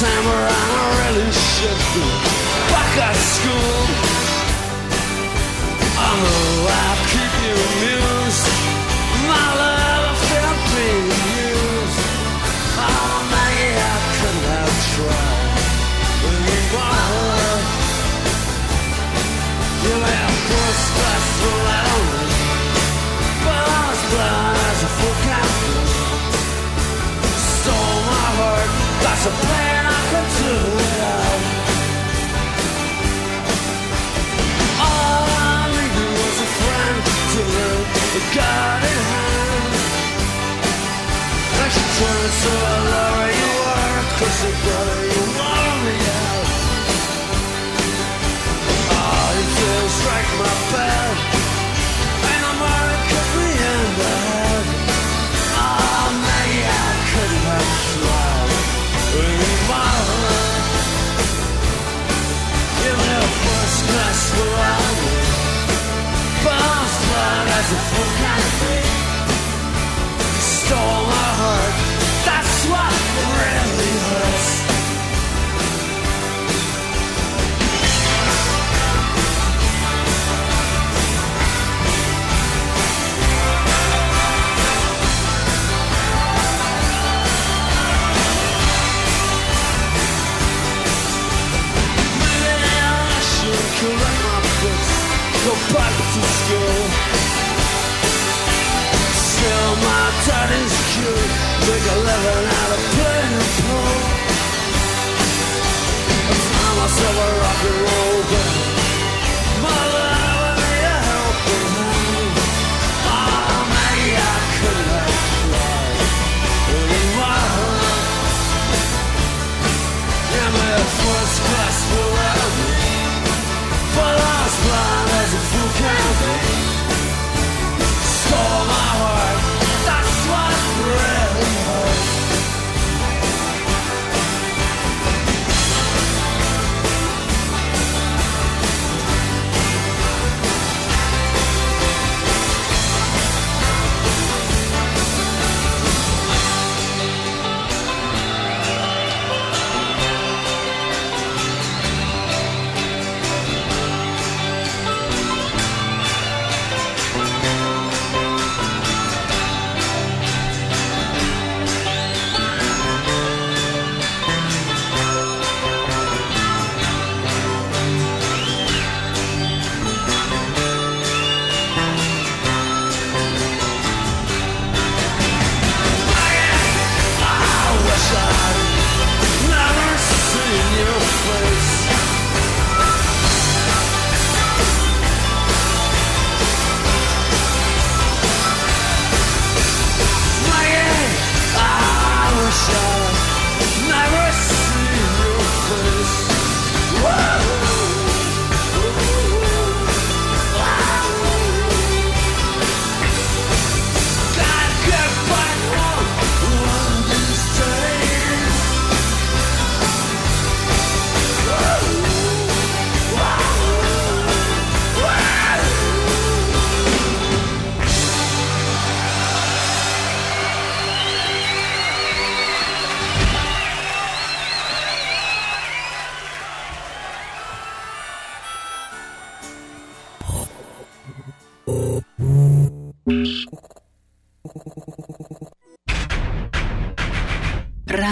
And 0.00 0.06
I 0.06 1.10
really 1.10 1.32
should 1.32 1.82
be 1.92 2.06
back 2.70 2.98
at 2.98 3.16
school. 3.16 4.27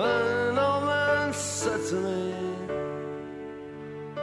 An 0.00 0.56
old 0.56 0.84
man 0.84 1.32
said 1.32 1.80
to 1.88 1.94
me, 1.96 2.34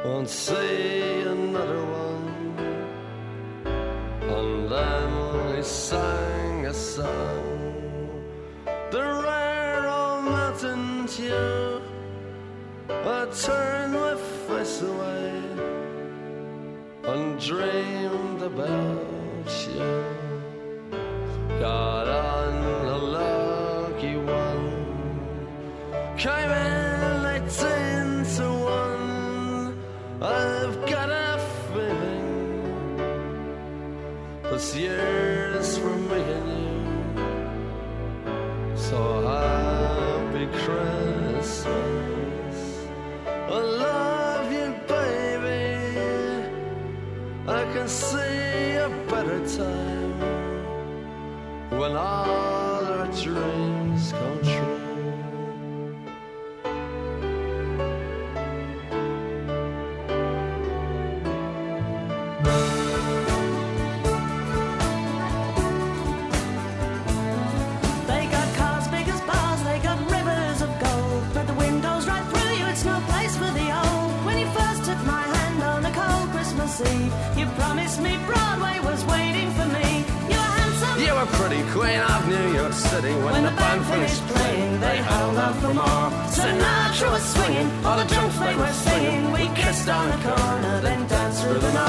Won't 0.05 0.29
see 0.29 1.21
another 1.21 1.83
one. 1.83 2.55
And 4.35 4.71
then 4.71 5.57
he 5.57 5.63
sang 5.63 6.65
a 6.65 6.73
song, 6.73 8.23
the 8.91 9.01
rare 9.01 9.89
old 9.89 10.23
mountain 10.23 11.07
tune. 11.07 11.81
I 12.89 13.25
turned 13.43 13.93
my 13.95 14.15
face 14.47 14.81
away 14.81 15.43
and 17.03 17.37
dreamed 17.37 18.41
about 18.43 19.49
you. 19.67 20.05
Got 21.59 22.07
on 22.07 22.34
came 26.25 26.49
in 26.49 27.25
eighteen 27.35 28.25
to 28.35 28.47
one. 28.49 29.77
I've 30.19 30.77
got 30.89 31.09
a 31.11 31.37
feeling 31.69 32.97
this 34.41 34.75
year's 34.75 35.77
for 35.77 35.95
me 36.09 36.21
and 36.37 36.49
you. 36.63 36.77
So 38.75 38.99
happy 39.21 40.47
Christmas. 40.63 42.57
I 43.27 43.59
love 43.85 44.47
you, 44.51 44.67
baby. 44.93 45.63
I 47.47 47.61
can 47.73 47.87
see 47.87 48.77
a 48.87 48.89
better 49.11 49.41
time 49.61 50.19
when 51.79 51.91
all 51.91 52.83
our 52.93 53.07
dreams 53.21 54.11
come 54.11 54.39
true. 54.41 54.54
Eve, 76.81 77.13
you 77.37 77.45
promised 77.57 78.01
me 78.01 78.17
Broadway 78.25 78.79
was 78.83 79.05
waiting 79.05 79.49
for 79.51 79.67
me. 79.77 80.03
You 80.31 80.37
were 80.43 80.53
handsome. 80.59 80.97
You 81.05 81.13
were 81.13 81.29
pretty 81.39 81.63
queen 81.71 82.01
of 82.13 82.27
New 82.27 82.47
York 82.53 82.73
City 82.73 83.13
when, 83.13 83.31
When 83.33 83.43
the 83.43 83.51
band 83.51 83.85
finished 83.85 84.21
playing, 84.27 84.79
they 84.81 84.97
held 84.97 85.37
out 85.37 85.55
for 85.61 85.73
more. 85.73 86.07
Sinatra 86.35 87.11
was 87.11 87.23
swinging, 87.33 87.69
all 87.85 87.97
the 87.97 88.05
drunks 88.05 88.37
they 88.39 88.55
were 88.55 88.75
singing. 88.87 89.31
We 89.31 89.47
kissed 89.55 89.87
on 89.87 90.05
the 90.09 90.19
corner, 90.27 90.81
then 90.81 91.07
danced 91.07 91.43
through 91.43 91.59
the 91.59 91.73
night. 91.73 91.84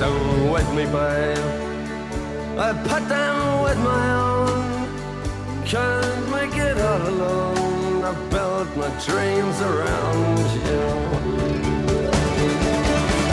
Kept 0.00 0.50
with 0.50 0.68
me, 0.72 0.84
babe. 0.86 1.38
I 2.58 2.72
put 2.88 3.06
them 3.06 3.62
with 3.64 3.78
my 3.80 4.06
own. 4.14 4.86
Can't 5.66 6.30
make 6.30 6.56
it 6.56 6.78
all 6.78 7.06
alone. 7.06 8.04
I 8.04 8.14
built 8.30 8.68
my 8.78 8.88
dreams 9.04 9.60
around 9.60 10.38
you. 10.64 10.84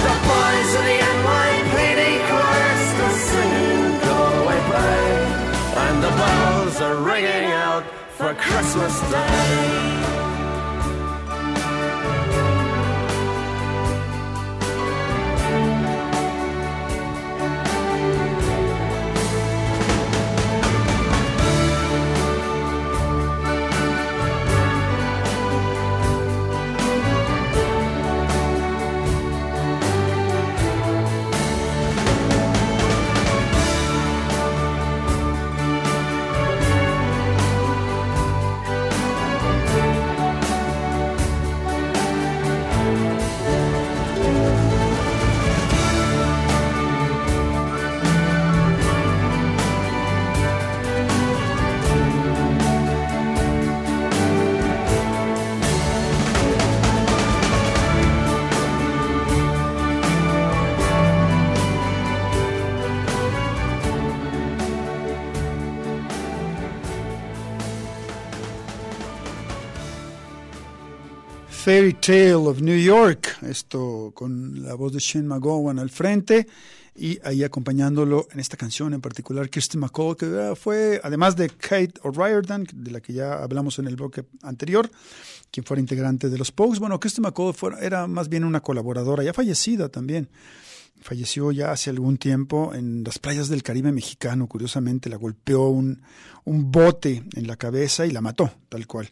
The 0.04 0.16
boys 0.28 0.72
of 0.80 0.84
the 0.90 0.98
NYPD 1.16 2.04
choir 2.28 2.76
still 2.92 3.16
singing 3.32 4.00
Go 4.04 4.18
Away, 4.42 4.60
babe. 4.74 5.28
And 5.86 6.04
the 6.04 6.12
bells 6.20 6.82
are 6.82 6.98
ringing 6.98 7.52
out 7.54 7.86
for 8.18 8.34
Christmas 8.34 9.00
Day. 9.10 10.07
Fairy 71.68 71.96
Tale 71.96 72.48
of 72.48 72.62
New 72.62 72.82
York, 72.82 73.40
esto 73.42 74.14
con 74.16 74.64
la 74.64 74.74
voz 74.74 74.94
de 74.94 75.00
Shane 75.00 75.28
McGowan 75.28 75.80
al 75.80 75.90
frente 75.90 76.48
y 76.96 77.20
ahí 77.26 77.44
acompañándolo 77.44 78.26
en 78.32 78.40
esta 78.40 78.56
canción 78.56 78.94
en 78.94 79.02
particular, 79.02 79.50
Kirsten 79.50 79.82
McCall, 79.82 80.16
que 80.16 80.28
ah, 80.28 80.56
fue, 80.56 81.02
además 81.04 81.36
de 81.36 81.50
Kate 81.50 81.96
O'Riordan, 82.04 82.66
de 82.74 82.92
la 82.92 83.02
que 83.02 83.12
ya 83.12 83.44
hablamos 83.44 83.80
en 83.80 83.88
el 83.88 83.98
bloque 83.98 84.24
anterior, 84.44 84.90
quien 85.52 85.66
fuera 85.66 85.82
integrante 85.82 86.30
de 86.30 86.38
los 86.38 86.54
Pogues. 86.54 86.80
Bueno, 86.80 87.02
Kirsten 87.02 87.24
McCall 87.24 87.54
era 87.82 88.08
más 88.08 88.30
bien 88.30 88.46
una 88.46 88.62
colaboradora, 88.62 89.22
ya 89.22 89.34
fallecida 89.34 89.90
también 89.90 90.30
falleció 91.02 91.52
ya 91.52 91.72
hace 91.72 91.90
algún 91.90 92.18
tiempo 92.18 92.74
en 92.74 93.04
las 93.04 93.20
playas 93.20 93.50
del 93.50 93.64
Caribe 93.64 93.92
mexicano, 93.92 94.48
curiosamente, 94.48 95.10
la 95.10 95.18
golpeó 95.18 95.68
un, 95.70 96.02
un 96.46 96.72
bote 96.72 97.24
en 97.34 97.48
la 97.48 97.58
cabeza 97.58 98.06
y 98.06 98.12
la 98.12 98.22
mató, 98.22 98.52
tal 98.70 98.88
cual. 98.88 99.10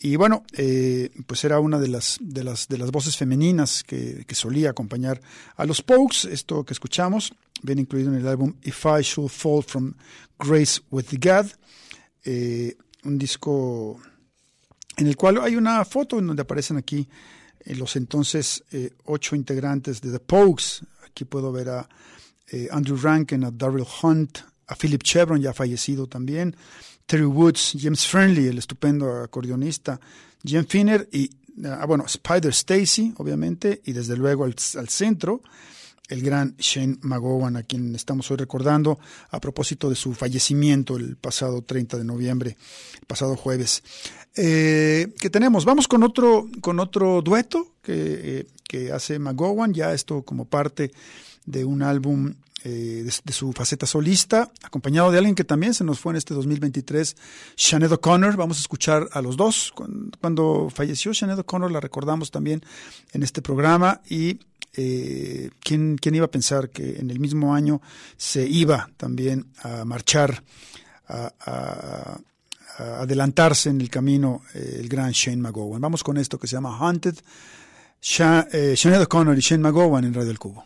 Y 0.00 0.16
bueno, 0.16 0.44
eh, 0.52 1.10
pues 1.26 1.44
era 1.44 1.60
una 1.60 1.78
de 1.78 1.88
las, 1.88 2.18
de 2.20 2.44
las, 2.44 2.68
de 2.68 2.78
las 2.78 2.90
voces 2.90 3.16
femeninas 3.16 3.82
que, 3.84 4.24
que 4.26 4.34
solía 4.34 4.70
acompañar 4.70 5.20
a 5.56 5.64
los 5.64 5.82
Pokes, 5.82 6.28
esto 6.30 6.64
que 6.64 6.74
escuchamos, 6.74 7.32
viene 7.62 7.82
incluido 7.82 8.12
en 8.12 8.20
el 8.20 8.28
álbum 8.28 8.54
If 8.62 8.84
I 8.84 9.02
Should 9.02 9.30
Fall 9.30 9.62
From 9.62 9.94
Grace 10.38 10.80
With 10.90 11.06
God, 11.12 11.46
eh, 12.24 12.76
un 13.04 13.18
disco 13.18 14.00
en 14.96 15.06
el 15.06 15.16
cual 15.16 15.38
hay 15.40 15.56
una 15.56 15.84
foto 15.84 16.18
en 16.18 16.26
donde 16.26 16.42
aparecen 16.42 16.76
aquí 16.76 17.08
eh, 17.60 17.74
los 17.74 17.96
entonces 17.96 18.64
ocho 19.04 19.36
integrantes 19.36 20.00
de 20.00 20.12
The 20.12 20.20
Pokes, 20.20 20.84
Aquí 21.14 21.24
puedo 21.24 21.52
ver 21.52 21.68
a 21.68 21.88
eh, 22.50 22.66
Andrew 22.72 22.98
Rankin, 23.00 23.44
a 23.44 23.52
Daryl 23.52 23.86
Hunt, 24.02 24.40
a 24.66 24.74
Philip 24.74 25.00
Chevron, 25.00 25.40
ya 25.40 25.52
fallecido 25.52 26.08
también, 26.08 26.56
Terry 27.06 27.24
Woods, 27.24 27.76
James 27.80 28.04
Friendly, 28.04 28.48
el 28.48 28.58
estupendo 28.58 29.22
acordeonista, 29.22 30.00
Jim 30.42 30.64
Finner 30.66 31.08
y, 31.12 31.30
ah, 31.66 31.86
bueno, 31.86 32.04
Spider 32.06 32.50
Stacy, 32.50 33.14
obviamente, 33.18 33.80
y 33.84 33.92
desde 33.92 34.16
luego 34.16 34.42
al, 34.42 34.56
centro, 34.88 35.40
el 36.08 36.22
gran 36.22 36.56
Shane 36.58 36.98
McGowan, 37.02 37.56
a 37.56 37.62
quien 37.62 37.94
estamos 37.94 38.30
hoy 38.30 38.36
recordando 38.36 38.98
a 39.30 39.40
propósito 39.40 39.88
de 39.88 39.96
su 39.96 40.12
fallecimiento 40.14 40.96
el 40.96 41.16
pasado 41.16 41.62
30 41.62 41.98
de 41.98 42.04
noviembre, 42.04 42.56
el 43.00 43.06
pasado 43.06 43.36
jueves. 43.36 43.82
Eh, 44.36 45.14
¿Qué 45.18 45.30
tenemos? 45.30 45.64
Vamos 45.64 45.88
con 45.88 46.02
otro, 46.02 46.48
con 46.60 46.80
otro 46.80 47.22
dueto 47.22 47.74
que 47.82 48.40
eh, 48.40 48.46
que 48.74 48.92
hace 48.92 49.18
McGowan, 49.18 49.72
ya 49.72 49.92
esto 49.92 50.22
como 50.22 50.46
parte 50.46 50.90
de 51.46 51.64
un 51.64 51.82
álbum 51.82 52.34
eh, 52.64 53.06
de, 53.24 53.32
su 53.32 53.52
faceta 53.52 53.86
solista, 53.86 54.50
acompañado 54.62 55.12
de 55.12 55.18
alguien 55.18 55.34
que 55.34 55.44
también 55.44 55.74
se 55.74 55.84
nos 55.84 56.00
fue 56.00 56.12
en 56.12 56.16
este 56.16 56.32
2023, 56.32 57.14
Sinead 57.56 57.92
O'Connor. 57.92 58.36
Vamos 58.36 58.56
a 58.56 58.60
escuchar 58.60 59.08
a 59.12 59.20
los 59.20 59.36
dos. 59.36 59.72
Cuando, 60.20 60.70
falleció 60.74 61.12
Sinead 61.12 61.38
O'Connor 61.38 61.70
la 61.70 61.80
recordamos 61.80 62.30
también 62.30 62.62
en 63.12 63.22
este 63.22 63.42
programa 63.42 64.00
y 64.08 64.40
eh, 64.76 65.50
¿quién, 65.60 65.96
¿quién, 66.00 66.14
iba 66.14 66.26
a 66.26 66.30
pensar 66.30 66.70
que 66.70 66.98
en 66.98 67.10
el 67.10 67.20
mismo 67.20 67.54
año 67.54 67.80
se 68.16 68.46
iba 68.46 68.90
también 68.96 69.46
a 69.62 69.84
marchar, 69.84 70.42
a, 71.08 72.18
adelantarse 72.76 73.70
en 73.70 73.80
el 73.80 73.88
camino 73.88 74.42
eh, 74.54 74.78
el 74.80 74.88
gran 74.88 75.12
Shane 75.12 75.42
McGowan? 75.42 75.80
Vamos 75.80 76.02
con 76.02 76.16
esto 76.16 76.38
que 76.38 76.46
se 76.46 76.56
llama 76.56 76.76
Haunted. 76.78 77.16
Sha, 78.00 78.48
eh, 78.52 78.76
O'Connor 79.00 79.38
y 79.38 79.40
Shane 79.40 79.62
McGowan 79.62 80.04
en 80.04 80.14
Radio 80.14 80.30
El 80.30 80.38
Cubo. 80.38 80.64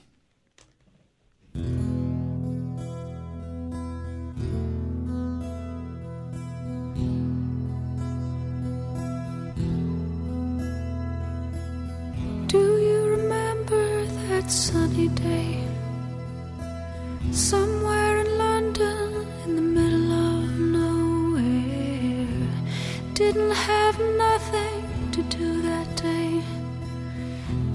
Sunny 14.48 15.08
day? 15.08 15.64
Somewhere 17.32 18.18
in 18.18 18.38
London, 18.38 19.26
in 19.44 19.56
the 19.56 19.62
middle 19.62 20.12
of 20.12 20.58
nowhere. 20.58 22.26
Didn't 23.14 23.52
have 23.52 23.98
nothing 23.98 25.10
to 25.12 25.22
do 25.22 25.62
that 25.62 25.96
day 25.96 26.42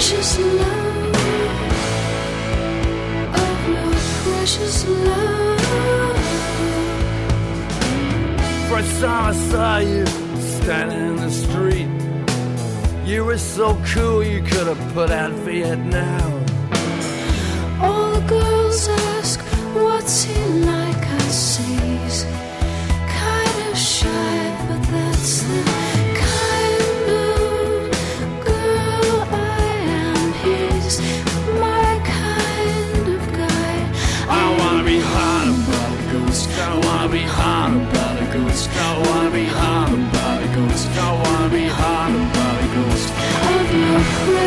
precious 0.03 0.37
love. 0.37 1.15
Of 3.33 3.69
your 3.69 3.93
precious 4.23 4.85
love. 4.85 6.17
First 8.69 9.01
time 9.01 9.25
I 9.25 9.33
saw 9.33 9.77
you 9.77 10.05
standing 10.05 11.07
in 11.07 11.15
the 11.15 11.31
street, 11.31 11.87
you 13.05 13.23
were 13.23 13.37
so 13.37 13.81
cool 13.93 14.21
you 14.25 14.41
could 14.43 14.67
have 14.67 14.93
put 14.93 15.09
out 15.09 15.31
Vietnam. 15.45 16.43
All 17.81 18.11
the 18.11 18.27
girls 18.27 18.89
ask, 18.89 19.39
what's 19.73 20.23
he 20.25 20.43
like? 20.65 20.82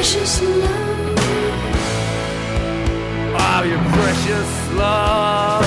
Precious 0.07 0.41
love. 0.41 1.19
Of 3.35 3.67
your 3.67 3.83
precious 3.97 4.73
love. 4.75 5.65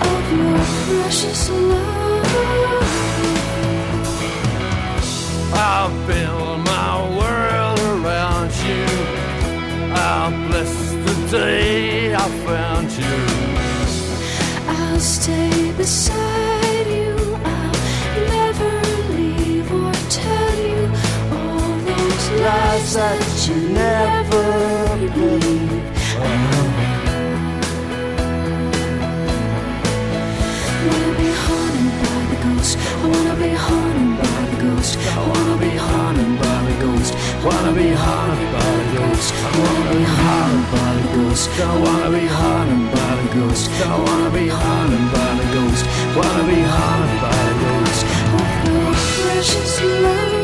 Of 0.00 0.32
your 0.38 0.58
precious 0.86 1.50
love. 1.50 2.22
I'll 5.54 5.90
build 6.06 6.58
my 6.64 6.94
world 7.18 7.80
around 7.80 8.52
you. 8.66 8.86
I'll 9.94 10.30
bless 10.48 10.72
the 10.92 11.14
day 11.30 12.14
I 12.14 12.28
found 12.46 12.90
you 12.92 13.16
I'll 14.68 15.00
stay 15.00 15.72
beside 15.76 16.41
lies 22.82 22.94
that 22.94 23.46
you 23.46 23.56
never 23.68 24.42
believe. 25.14 25.84
Wanna 30.86 31.12
be 31.18 31.30
haunted 31.44 31.94
by 32.02 32.20
the 32.30 32.38
ghost. 32.42 32.78
I 32.78 33.06
wanna 33.12 33.34
be 33.36 33.50
haunted 33.64 34.12
by 34.18 34.40
the 34.50 34.58
ghost. 34.64 34.98
I 34.98 35.22
wanna 35.30 35.56
be 35.58 35.72
haunted 35.86 36.32
by 36.42 36.58
the 36.68 36.74
ghost. 36.84 37.12
Wanna 37.44 37.72
be 37.72 37.90
haunted 38.04 38.50
by 38.56 38.70
the 38.78 38.86
ghost. 38.98 39.30
I 39.46 39.50
wanna 39.62 39.84
be 39.94 40.02
haunted 40.18 40.64
by 40.74 40.90
the 40.98 41.06
ghost. 41.14 41.50
I 41.60 41.74
wanna 41.84 42.10
be 42.10 42.26
haunted 42.26 42.84
by 42.94 43.10
the 43.20 43.28
ghost. 43.38 43.64
I 43.70 43.96
wanna 44.04 44.30
be 44.30 44.46
haunted 44.48 45.06
by 45.14 45.30
the 45.38 45.46
ghost. 45.54 45.84
Wanna 46.16 46.44
be 46.50 46.60
haunted 46.74 47.14
by 47.22 47.40
the 47.48 47.56
ghost. 47.64 48.00
Your 48.66 48.94
precious 49.22 49.72
love. 50.02 50.41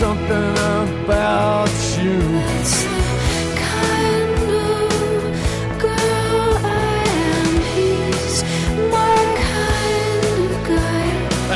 Something 0.00 0.52
about 1.04 1.68
you. 2.00 2.16
That's 2.48 2.76
the 2.84 3.42
kind 3.68 4.32
of 4.72 4.88
girl 5.84 6.46
I 6.64 7.04
am. 7.28 7.48
He's 7.76 8.36
my 8.96 9.18
kind 9.50 10.24
of 10.40 10.60
guy. 10.72 11.04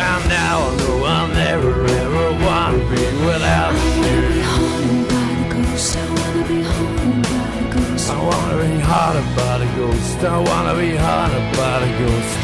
And 0.09 0.23
now 0.29 0.57
I 0.61 0.77
know 0.81 0.97
I'll 1.15 1.33
never 1.45 1.73
ever 2.05 2.27
want 2.45 2.75
to 2.81 2.85
be 2.93 3.03
without 3.29 3.73
I 3.73 3.81
wanna 3.81 4.13
you. 4.13 4.21
be 4.35 4.41
haunted 4.53 5.03
by 5.13 5.29
the 5.41 5.47
ghost. 5.55 5.97
I 5.97 6.05
wanna 6.19 6.45
be 6.53 6.61
haunted 6.73 7.23
by 7.33 7.49
the 7.61 7.67
ghost. 7.75 8.11
I 8.11 8.19
wanna 8.29 8.57
be 8.63 8.73
haunted 8.91 9.29
by 9.39 9.55
the 9.63 9.69
ghost. 9.79 10.19
I 10.25 10.39
wanna 10.49 10.75
be 10.83 10.91
haunted 11.05 11.47
by 11.57 11.75
the 11.85 11.91
ghost. 12.01 12.44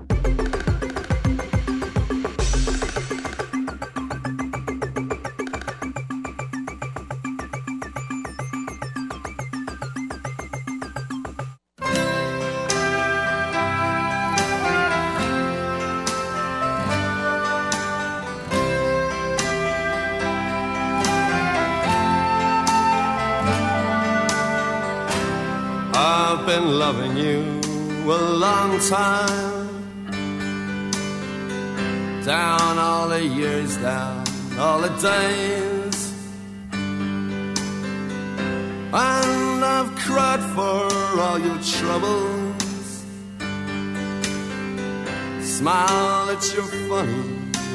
Time. 28.91 29.69
Down 32.25 32.77
all 32.77 33.07
the 33.07 33.23
years, 33.23 33.77
down 33.77 34.25
all 34.59 34.81
the 34.81 34.89
days. 35.09 35.97
And 38.93 39.63
I've 39.63 39.95
cried 39.95 40.43
for 40.55 40.83
all 41.23 41.39
your 41.39 41.59
troubles. 41.79 43.05
smile 45.41 46.29
at 46.35 46.43
your 46.53 46.69
funny 46.89 47.23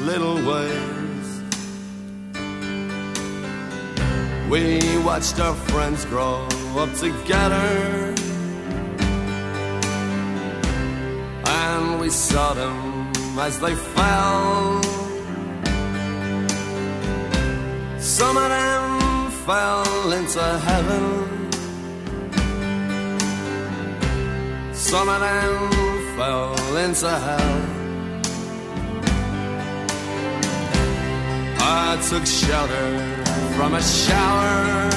little 0.09 0.39
ways. 0.51 1.27
We 4.51 4.63
watched 5.03 5.39
our 5.39 5.55
friends 5.69 6.05
grow 6.05 6.47
up 6.83 6.93
together. 6.93 8.16
We 12.07 12.11
saw 12.11 12.53
them 12.53 13.11
as 13.37 13.59
they 13.59 13.75
fell. 13.75 14.81
Some 17.99 18.37
of 18.37 18.49
them 18.57 19.31
fell 19.45 20.13
into 20.13 20.45
heaven. 20.69 21.03
Some 24.73 25.09
of 25.09 25.19
them 25.19 25.69
fell 26.15 26.77
into 26.85 27.09
hell. 27.27 27.61
I 31.59 31.97
took 32.09 32.25
shelter 32.25 32.87
from 33.57 33.73
a 33.73 33.81
shower 33.81 34.89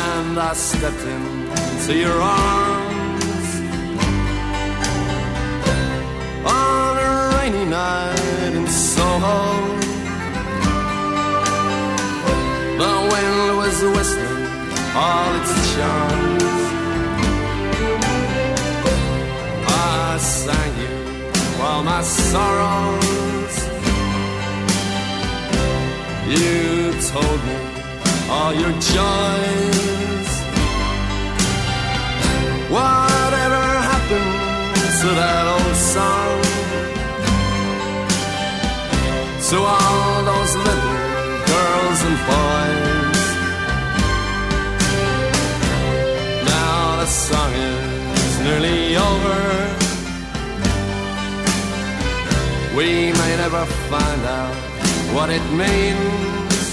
and 0.00 0.38
I 0.38 0.52
stepped 0.52 1.06
into 1.14 1.98
your 1.98 2.22
arms 2.22 2.73
on 6.44 6.98
a 6.98 7.36
rainy 7.36 7.64
night 7.64 8.52
in 8.54 8.66
Soho. 8.66 9.38
The 12.82 12.92
wind 13.10 13.56
was 13.60 13.76
whistling 13.96 14.46
all 14.94 15.30
its 15.40 15.52
charms. 15.74 16.44
I 19.66 20.16
sang 20.18 20.72
you 20.82 20.94
all 21.62 21.82
my 21.82 22.02
sorrows. 22.02 23.56
You 26.26 26.92
told 27.12 27.40
me 27.48 27.56
all 28.30 28.52
your 28.54 28.72
joys. 28.92 30.30
Whatever 32.70 33.62
happened 33.92 34.44
to 35.00 35.08
that 35.20 35.44
old 35.54 35.63
song? 35.94 36.42
To 39.50 39.56
all 39.74 40.14
those 40.30 40.52
little 40.66 40.96
girls 41.52 41.98
and 42.08 42.18
boys. 42.30 43.22
Now 46.50 46.78
the 47.02 47.08
song 47.26 47.52
is 48.22 48.34
nearly 48.46 48.80
over. 49.08 49.40
We 52.78 52.88
may 53.20 53.32
never 53.44 53.64
find 53.90 54.22
out 54.40 54.56
what 55.14 55.28
it 55.38 55.46
means. 55.62 56.64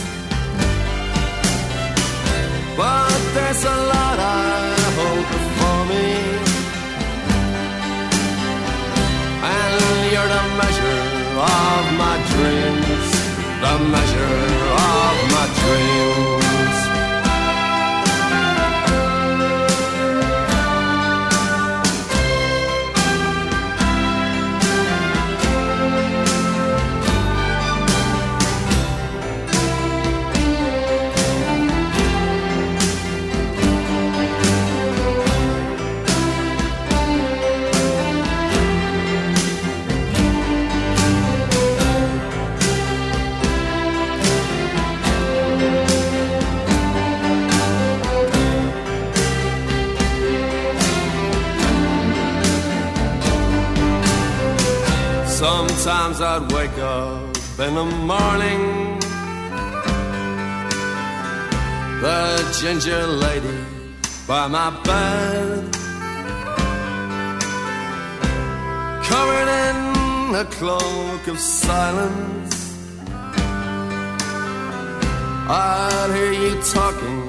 But 2.76 3.22
there's 3.36 3.64
a 3.76 3.78
lot 3.94 4.18
I 4.20 4.76
hope 5.00 5.32
for 5.58 5.80
me. 5.92 6.41
And 9.44 10.12
you're 10.12 10.30
the 10.36 10.44
measure 10.62 11.02
of 11.42 11.84
my 11.98 12.16
dreams. 12.32 13.10
The 13.64 13.74
measure 13.94 14.38
of 14.78 15.16
my 15.34 15.46
dreams. 15.60 16.01
By 64.32 64.48
my 64.48 64.70
bed, 64.86 65.74
covered 69.10 69.50
in 69.66 70.36
a 70.44 70.46
cloak 70.58 71.28
of 71.28 71.38
silence. 71.38 72.56
I'd 75.50 76.12
hear 76.16 76.32
you 76.44 76.54
talking 76.78 77.22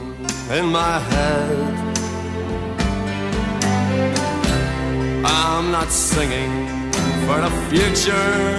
in 0.57 0.67
my 0.81 1.01
head. 1.11 1.75
I'm 5.25 5.73
not 5.73 5.91
singing 5.91 6.53
for 7.27 7.39
the 7.47 7.53
future. 7.69 8.59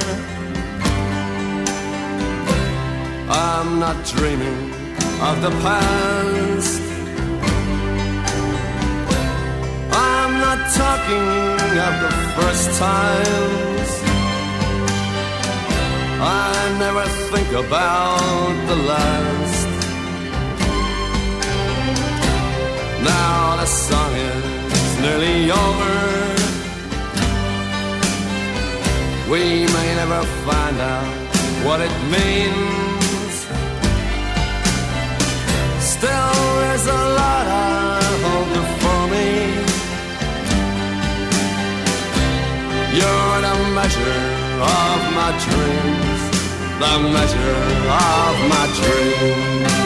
I'm 3.30 3.80
not 3.80 3.96
dreaming 4.06 4.62
of 5.30 5.42
the 5.42 5.52
past. 5.64 6.43
Talking 10.72 11.28
of 11.88 11.94
the 12.04 12.12
first 12.36 12.80
times. 12.80 13.90
I 16.20 16.76
never 16.80 17.06
think 17.32 17.50
about 17.52 18.54
the 18.70 18.78
last. 18.92 19.68
Now 23.04 23.58
the 23.58 23.66
song 23.66 24.14
is 24.16 25.00
nearly 25.04 25.52
over. 25.52 25.94
We 29.32 29.66
may 29.76 29.90
never 29.96 30.22
find 30.48 30.78
out 30.80 31.14
what 31.66 31.82
it 31.82 31.96
means. 32.16 33.34
Still, 35.94 36.34
there's 36.62 36.88
a 36.88 37.02
lot 37.20 37.48
of 37.48 37.73
measure 43.96 44.22
of 44.62 45.14
my 45.14 45.32
dreams, 45.44 46.22
the 46.80 47.10
measure 47.12 47.56
of 47.90 48.50
my 48.50 48.66
dreams. 48.76 49.83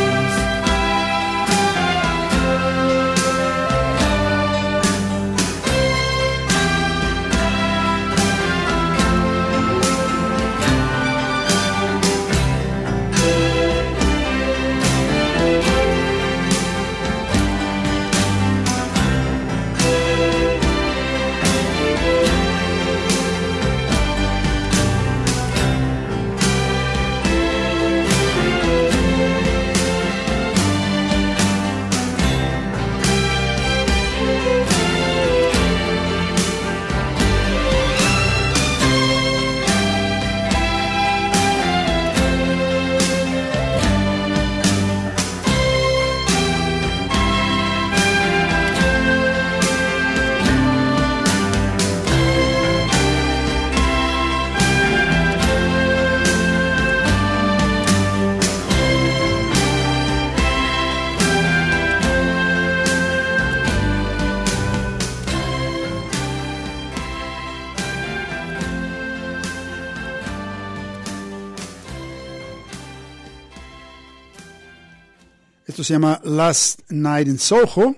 Esto 75.68 75.84
se 75.84 75.94
llama 75.96 76.22
Last 76.24 76.90
Night 76.92 77.28
in 77.28 77.38
Soho. 77.38 77.98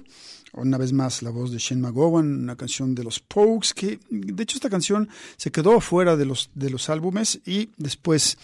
Una 0.53 0.79
vez 0.79 0.91
más 0.91 1.21
la 1.21 1.29
voz 1.29 1.51
de 1.51 1.59
Shane 1.59 1.79
McGowan, 1.79 2.25
una 2.41 2.55
canción 2.55 2.95
de 2.95 3.03
los 3.03 3.19
Pokes, 3.19 3.75
que 3.75 3.99
de 4.09 4.41
hecho 4.41 4.57
esta 4.57 4.71
canción 4.71 5.07
se 5.37 5.51
quedó 5.51 5.79
fuera 5.79 6.17
de 6.17 6.25
los, 6.25 6.49
de 6.55 6.71
los 6.71 6.89
álbumes 6.89 7.39
y 7.45 7.69
después 7.77 8.39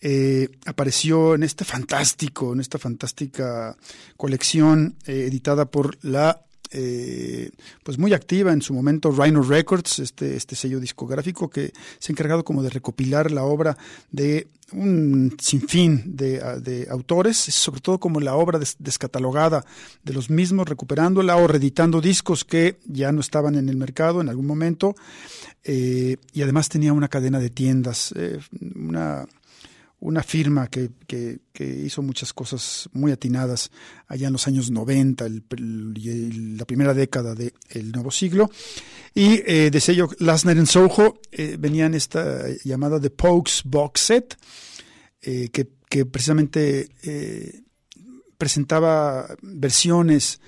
eh, 0.00 0.48
apareció 0.66 1.36
en 1.36 1.44
este 1.44 1.64
fantástico, 1.64 2.52
en 2.52 2.58
esta 2.58 2.80
fantástica 2.80 3.76
colección 4.16 4.96
eh, 5.06 5.28
editada 5.28 5.66
por 5.66 5.96
la 6.02 6.44
eh, 6.70 7.50
pues 7.82 7.98
muy 7.98 8.12
activa 8.12 8.52
en 8.52 8.62
su 8.62 8.74
momento 8.74 9.10
Rhino 9.10 9.42
Records, 9.42 9.98
este, 9.98 10.36
este 10.36 10.56
sello 10.56 10.80
discográfico 10.80 11.48
que 11.48 11.72
se 11.98 12.10
ha 12.10 12.14
encargado 12.14 12.44
como 12.44 12.62
de 12.62 12.70
recopilar 12.70 13.30
la 13.30 13.44
obra 13.44 13.76
de 14.10 14.48
un 14.72 15.36
sinfín 15.40 16.16
de, 16.16 16.40
de 16.60 16.88
autores, 16.90 17.36
sobre 17.36 17.80
todo 17.80 17.98
como 18.00 18.20
la 18.20 18.34
obra 18.34 18.58
des, 18.58 18.76
descatalogada 18.78 19.64
de 20.02 20.12
los 20.12 20.30
mismos, 20.30 20.68
recuperándola 20.68 21.36
o 21.36 21.46
reeditando 21.46 22.00
discos 22.00 22.44
que 22.44 22.78
ya 22.86 23.12
no 23.12 23.20
estaban 23.20 23.54
en 23.54 23.68
el 23.68 23.76
mercado 23.76 24.20
en 24.20 24.28
algún 24.28 24.46
momento, 24.46 24.96
eh, 25.62 26.16
y 26.32 26.42
además 26.42 26.68
tenía 26.68 26.92
una 26.92 27.08
cadena 27.08 27.38
de 27.38 27.50
tiendas, 27.50 28.12
eh, 28.16 28.38
una 28.74 29.26
una 30.04 30.22
firma 30.22 30.68
que, 30.68 30.90
que, 31.06 31.40
hizo 31.64 32.02
muchas 32.02 32.34
cosas 32.34 32.90
muy 32.92 33.10
atinadas 33.10 33.70
allá 34.06 34.26
en 34.26 34.34
los 34.34 34.46
años 34.46 34.70
90, 34.70 35.24
el, 35.24 36.56
la 36.58 36.66
primera 36.66 36.92
década 36.92 37.34
del 37.34 37.90
nuevo 37.90 38.10
siglo. 38.10 38.50
Y 39.14 39.40
eh, 39.46 39.70
de 39.70 39.80
sello 39.80 40.10
Night 40.20 40.58
in 40.58 40.66
Soho 40.66 41.20
eh, 41.32 41.56
venían 41.58 41.94
esta 41.94 42.44
llamada 42.64 43.00
The 43.00 43.08
Pokes 43.08 43.62
Box 43.64 44.00
Set, 44.00 44.36
eh, 45.22 45.48
que, 45.50 45.70
que, 45.88 46.04
precisamente 46.04 46.90
presentaba 48.36 49.34
versiones 49.40 50.38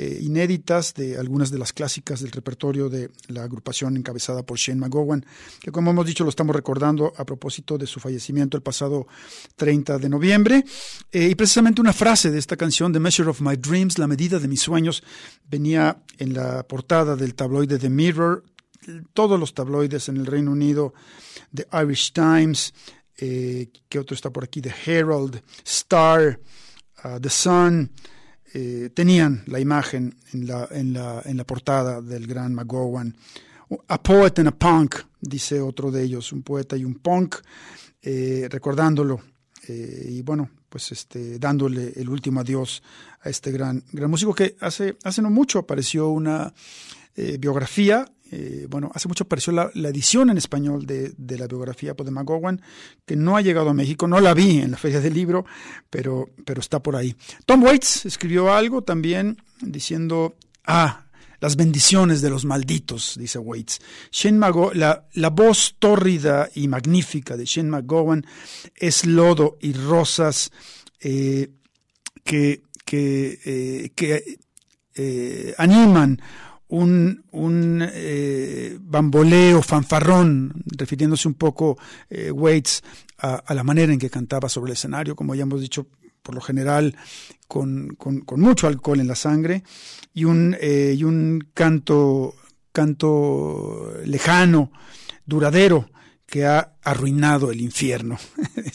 eh, 0.00 0.20
inéditas 0.22 0.94
de 0.94 1.18
algunas 1.18 1.50
de 1.50 1.58
las 1.58 1.72
clásicas 1.72 2.20
del 2.20 2.30
repertorio 2.30 2.88
de 2.88 3.10
la 3.26 3.42
agrupación 3.42 3.96
encabezada 3.96 4.44
por 4.44 4.56
Shane 4.56 4.78
McGowan, 4.78 5.26
que 5.60 5.72
como 5.72 5.90
hemos 5.90 6.06
dicho 6.06 6.22
lo 6.22 6.30
estamos 6.30 6.54
recordando 6.54 7.12
a 7.16 7.24
propósito 7.24 7.76
de 7.76 7.88
su 7.88 7.98
fallecimiento 7.98 8.56
el 8.56 8.62
pasado 8.62 9.08
30 9.56 9.98
de 9.98 10.08
noviembre. 10.08 10.64
Eh, 11.10 11.30
y 11.30 11.34
precisamente 11.34 11.80
una 11.80 11.92
frase 11.92 12.30
de 12.30 12.38
esta 12.38 12.56
canción, 12.56 12.92
The 12.92 13.00
Measure 13.00 13.30
of 13.30 13.40
My 13.40 13.56
Dreams, 13.56 13.98
la 13.98 14.06
medida 14.06 14.38
de 14.38 14.46
mis 14.46 14.62
sueños, 14.62 15.02
venía 15.50 16.00
en 16.16 16.32
la 16.32 16.62
portada 16.62 17.16
del 17.16 17.34
tabloide 17.34 17.80
The 17.80 17.90
Mirror, 17.90 18.44
todos 19.12 19.40
los 19.40 19.52
tabloides 19.52 20.08
en 20.08 20.18
el 20.18 20.26
Reino 20.26 20.52
Unido, 20.52 20.94
The 21.52 21.66
Irish 21.72 22.12
Times, 22.12 22.72
eh, 23.16 23.68
que 23.88 23.98
otro 23.98 24.14
está 24.14 24.30
por 24.30 24.44
aquí, 24.44 24.60
The 24.60 24.72
Herald, 24.86 25.42
Star, 25.64 26.38
uh, 27.02 27.18
The 27.18 27.30
Sun, 27.30 27.90
eh, 28.54 28.90
tenían 28.94 29.42
la 29.46 29.60
imagen 29.60 30.16
en 30.32 30.46
la, 30.46 30.68
en, 30.70 30.92
la, 30.92 31.22
en 31.24 31.36
la 31.36 31.44
portada 31.44 32.00
del 32.00 32.26
gran 32.26 32.54
McGowan. 32.54 33.14
A 33.88 34.02
poet 34.02 34.38
and 34.38 34.48
a 34.48 34.52
punk, 34.52 34.96
dice 35.20 35.60
otro 35.60 35.90
de 35.90 36.02
ellos, 36.02 36.32
un 36.32 36.42
poeta 36.42 36.76
y 36.76 36.84
un 36.84 36.94
punk, 36.94 37.36
eh, 38.02 38.48
recordándolo. 38.50 39.20
Eh, 39.68 40.06
y 40.08 40.22
bueno, 40.22 40.48
pues 40.68 40.92
este, 40.92 41.38
dándole 41.38 41.92
el 41.96 42.08
último 42.08 42.40
adiós 42.40 42.82
a 43.20 43.28
este 43.28 43.50
gran, 43.52 43.84
gran 43.92 44.10
músico 44.10 44.34
que 44.34 44.56
hace, 44.60 44.96
hace 45.04 45.20
no 45.20 45.30
mucho 45.30 45.58
apareció 45.58 46.08
una 46.08 46.52
biografía 47.40 48.08
eh, 48.30 48.66
bueno, 48.68 48.90
hace 48.94 49.08
mucho 49.08 49.24
apareció 49.24 49.52
la, 49.52 49.70
edición 49.88 50.28
en 50.28 50.36
español 50.36 50.84
de, 50.86 51.14
de, 51.16 51.38
la 51.38 51.46
biografía 51.46 51.94
de 51.94 52.10
McGowan, 52.10 52.60
que 53.06 53.16
no 53.16 53.36
ha 53.36 53.40
llegado 53.40 53.70
a 53.70 53.74
México, 53.74 54.06
no 54.06 54.20
la 54.20 54.34
vi 54.34 54.60
en 54.60 54.72
la 54.72 54.76
feria 54.76 55.00
del 55.00 55.14
libro, 55.14 55.46
pero, 55.88 56.28
pero 56.44 56.60
está 56.60 56.82
por 56.82 56.96
ahí. 56.96 57.16
Tom 57.46 57.62
Waits 57.62 58.04
escribió 58.04 58.52
algo 58.52 58.82
también 58.82 59.38
diciendo, 59.62 60.36
ah, 60.66 61.06
las 61.40 61.56
bendiciones 61.56 62.20
de 62.20 62.28
los 62.28 62.44
malditos, 62.44 63.16
dice 63.18 63.38
Waits. 63.38 63.80
McGowan, 64.32 64.78
la, 64.78 65.06
la 65.14 65.30
voz 65.30 65.76
tórrida 65.78 66.50
y 66.54 66.68
magnífica 66.68 67.36
de 67.36 67.46
Shane 67.46 67.70
McGowan 67.70 68.26
es 68.74 69.06
lodo 69.06 69.56
y 69.60 69.72
rosas 69.72 70.50
eh, 71.00 71.48
que, 72.24 72.62
que, 72.84 73.38
eh, 73.44 73.90
que 73.94 74.38
animan 75.56 76.20
un, 76.68 77.24
un 77.30 77.82
eh, 77.92 78.78
bamboleo 78.80 79.62
fanfarrón, 79.62 80.52
refiriéndose 80.66 81.28
un 81.28 81.34
poco 81.34 81.78
eh, 82.10 82.30
Waits 82.30 82.82
a, 83.18 83.54
la 83.54 83.64
manera 83.64 83.92
en 83.92 83.98
que 83.98 84.10
cantaba 84.10 84.48
sobre 84.48 84.70
el 84.70 84.74
escenario, 84.74 85.16
como 85.16 85.34
ya 85.34 85.42
hemos 85.42 85.60
dicho, 85.60 85.88
por 86.22 86.34
lo 86.34 86.40
general 86.40 86.96
con, 87.48 87.96
con, 87.96 88.20
con 88.20 88.40
mucho 88.40 88.66
alcohol 88.66 89.00
en 89.00 89.08
la 89.08 89.16
sangre, 89.16 89.64
y 90.12 90.24
un, 90.24 90.56
eh, 90.60 90.94
y 90.96 91.04
un 91.04 91.48
canto, 91.54 92.34
canto 92.70 93.92
lejano, 94.04 94.70
duradero, 95.24 95.90
que 96.26 96.44
ha 96.44 96.74
arruinado 96.82 97.50
el 97.50 97.62
infierno. 97.62 98.18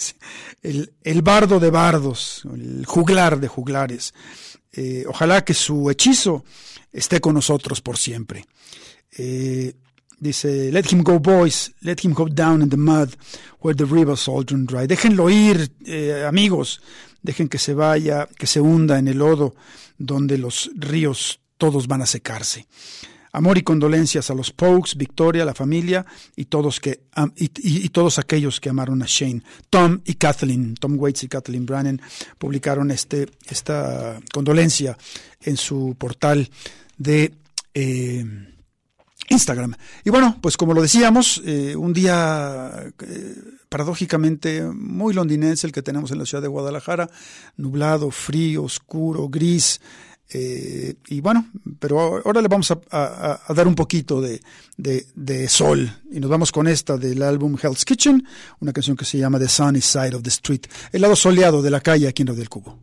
el, 0.64 0.94
el 1.04 1.22
bardo 1.22 1.60
de 1.60 1.70
bardos, 1.70 2.48
el 2.52 2.84
juglar 2.88 3.40
de 3.40 3.48
juglares. 3.48 4.16
ojalá 5.08 5.46
que 5.46 5.54
su 5.54 5.92
hechizo 5.92 6.44
esté 6.94 7.20
con 7.20 7.34
nosotros 7.34 7.82
por 7.82 7.98
siempre. 7.98 8.46
Eh, 9.18 9.74
Dice, 10.20 10.72
let 10.72 10.86
him 10.90 11.04
go 11.04 11.20
boys, 11.20 11.74
let 11.82 11.98
him 12.02 12.14
go 12.14 12.30
down 12.30 12.62
in 12.62 12.70
the 12.70 12.78
mud 12.78 13.10
where 13.62 13.76
the 13.76 13.84
rivers 13.84 14.26
all 14.30 14.46
run 14.50 14.66
dry. 14.66 14.88
Déjenlo 14.88 15.30
ir, 15.30 15.70
eh, 15.86 16.24
amigos, 16.26 16.82
dejen 17.22 17.50
que 17.50 17.58
se 17.58 17.74
vaya, 17.74 18.30
que 18.38 18.48
se 18.48 18.62
hunda 18.62 18.98
en 18.98 19.10
el 19.10 19.18
lodo 19.18 19.54
donde 19.98 20.38
los 20.38 20.72
ríos 20.76 21.42
todos 21.58 21.88
van 21.88 22.04
a 22.04 22.06
secarse. 22.06 22.68
Amor 23.34 23.58
y 23.58 23.64
condolencias 23.64 24.30
a 24.30 24.34
los 24.34 24.52
Pokes, 24.52 24.92
Victoria, 24.96 25.44
la 25.44 25.56
familia 25.56 26.06
y 26.38 26.46
todos, 26.46 26.80
que, 26.80 27.02
y- 27.36 27.52
y 27.86 27.90
todos 27.90 28.18
aquellos 28.18 28.62
que 28.62 28.70
amaron 28.70 29.02
a 29.02 29.06
Shane. 29.06 29.44
Tom 29.70 30.00
y 30.06 30.14
Kathleen, 30.14 30.76
Tom 30.76 30.98
Waits 30.98 31.24
y 31.24 31.28
Kathleen 31.28 31.66
Brannan 31.66 32.00
publicaron 32.38 32.92
este, 32.92 33.28
esta 33.50 34.22
condolencia 34.32 34.98
en 35.42 35.58
su 35.58 35.96
portal 35.98 36.50
de 36.98 37.34
eh, 37.74 38.26
Instagram. 39.30 39.74
Y 40.04 40.10
bueno, 40.10 40.38
pues 40.42 40.58
como 40.58 40.74
lo 40.74 40.82
decíamos, 40.82 41.42
eh, 41.46 41.76
un 41.76 41.94
día 41.94 42.92
eh, 43.02 43.36
paradójicamente 43.70 44.62
muy 44.64 45.14
londinense 45.14 45.66
el 45.66 45.74
que 45.74 45.82
tenemos 45.82 46.12
en 46.12 46.20
la 46.20 46.26
ciudad 46.26 46.42
de 46.42 46.48
Guadalajara, 46.50 47.10
nublado, 47.58 48.12
frío, 48.12 48.64
oscuro, 48.64 49.30
gris. 49.30 49.80
eh, 50.30 50.96
y 51.08 51.22
bueno, 51.22 51.48
pero 51.80 52.00
ahora 52.26 52.42
le 52.42 52.48
vamos 52.48 52.72
a, 52.72 53.40
dar 53.54 53.68
un 53.68 53.76
poquito 53.76 54.20
de, 54.22 54.42
de- 54.78 55.06
de 55.16 55.48
sol 55.48 55.92
y 56.12 56.20
nos 56.20 56.30
vamos 56.30 56.52
con 56.52 56.68
esta 56.68 56.98
del 56.98 57.22
álbum 57.24 57.56
Hell's 57.62 57.86
Kitchen, 57.86 58.26
una 58.60 58.74
canción 58.74 58.98
que 58.98 59.06
se 59.06 59.18
llama 59.18 59.38
The 59.40 59.48
Sunny 59.48 59.82
Side 59.82 60.16
of 60.16 60.24
the 60.24 60.30
Street, 60.30 60.62
el 60.92 61.02
lado 61.02 61.16
soleado 61.16 61.62
de 61.62 61.70
la 61.72 61.82
calle 61.82 62.08
aquí 62.08 62.22
en 62.24 62.28
Radio 62.30 62.40
del 62.40 62.50
Cubo. 62.50 62.80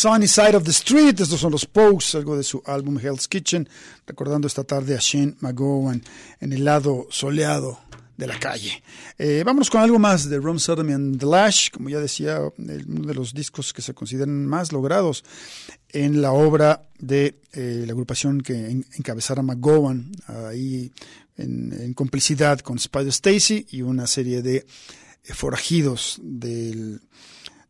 Sunny 0.00 0.26
Side 0.28 0.56
of 0.56 0.64
the 0.64 0.70
Street, 0.70 1.20
estos 1.20 1.40
son 1.40 1.52
los 1.52 1.66
Pokes, 1.66 2.14
algo 2.16 2.34
de 2.34 2.42
su 2.42 2.62
álbum 2.64 2.98
Hell's 2.98 3.28
Kitchen, 3.28 3.68
recordando 4.06 4.46
esta 4.46 4.64
tarde 4.64 4.94
a 4.96 4.98
Shane 4.98 5.34
McGowan 5.40 6.02
en 6.40 6.52
el 6.54 6.64
lado 6.64 7.06
soleado 7.10 7.78
de 8.16 8.26
la 8.26 8.38
calle. 8.38 8.82
Eh, 9.18 9.42
vámonos 9.44 9.68
con 9.68 9.82
algo 9.82 9.98
más 9.98 10.28
de 10.30 10.38
Ron 10.38 10.58
Sodomy 10.58 10.94
and 10.94 11.20
the 11.20 11.26
Lash, 11.26 11.68
como 11.70 11.90
ya 11.90 11.98
decía, 12.00 12.40
uno 12.56 13.06
de 13.08 13.14
los 13.14 13.34
discos 13.34 13.74
que 13.74 13.82
se 13.82 13.92
consideran 13.92 14.46
más 14.46 14.72
logrados 14.72 15.22
en 15.90 16.22
la 16.22 16.32
obra 16.32 16.88
de 16.98 17.38
eh, 17.52 17.82
la 17.86 17.92
agrupación 17.92 18.40
que 18.40 18.54
en- 18.54 18.86
encabezara 18.96 19.42
McGowan, 19.42 20.12
ahí 20.48 20.90
en, 21.36 21.74
en 21.78 21.92
complicidad 21.92 22.60
con 22.60 22.78
Spider 22.78 23.08
Stacy 23.08 23.66
y 23.70 23.82
una 23.82 24.06
serie 24.06 24.40
de 24.40 24.56
eh, 24.56 25.34
forajidos 25.34 26.18
del 26.22 27.02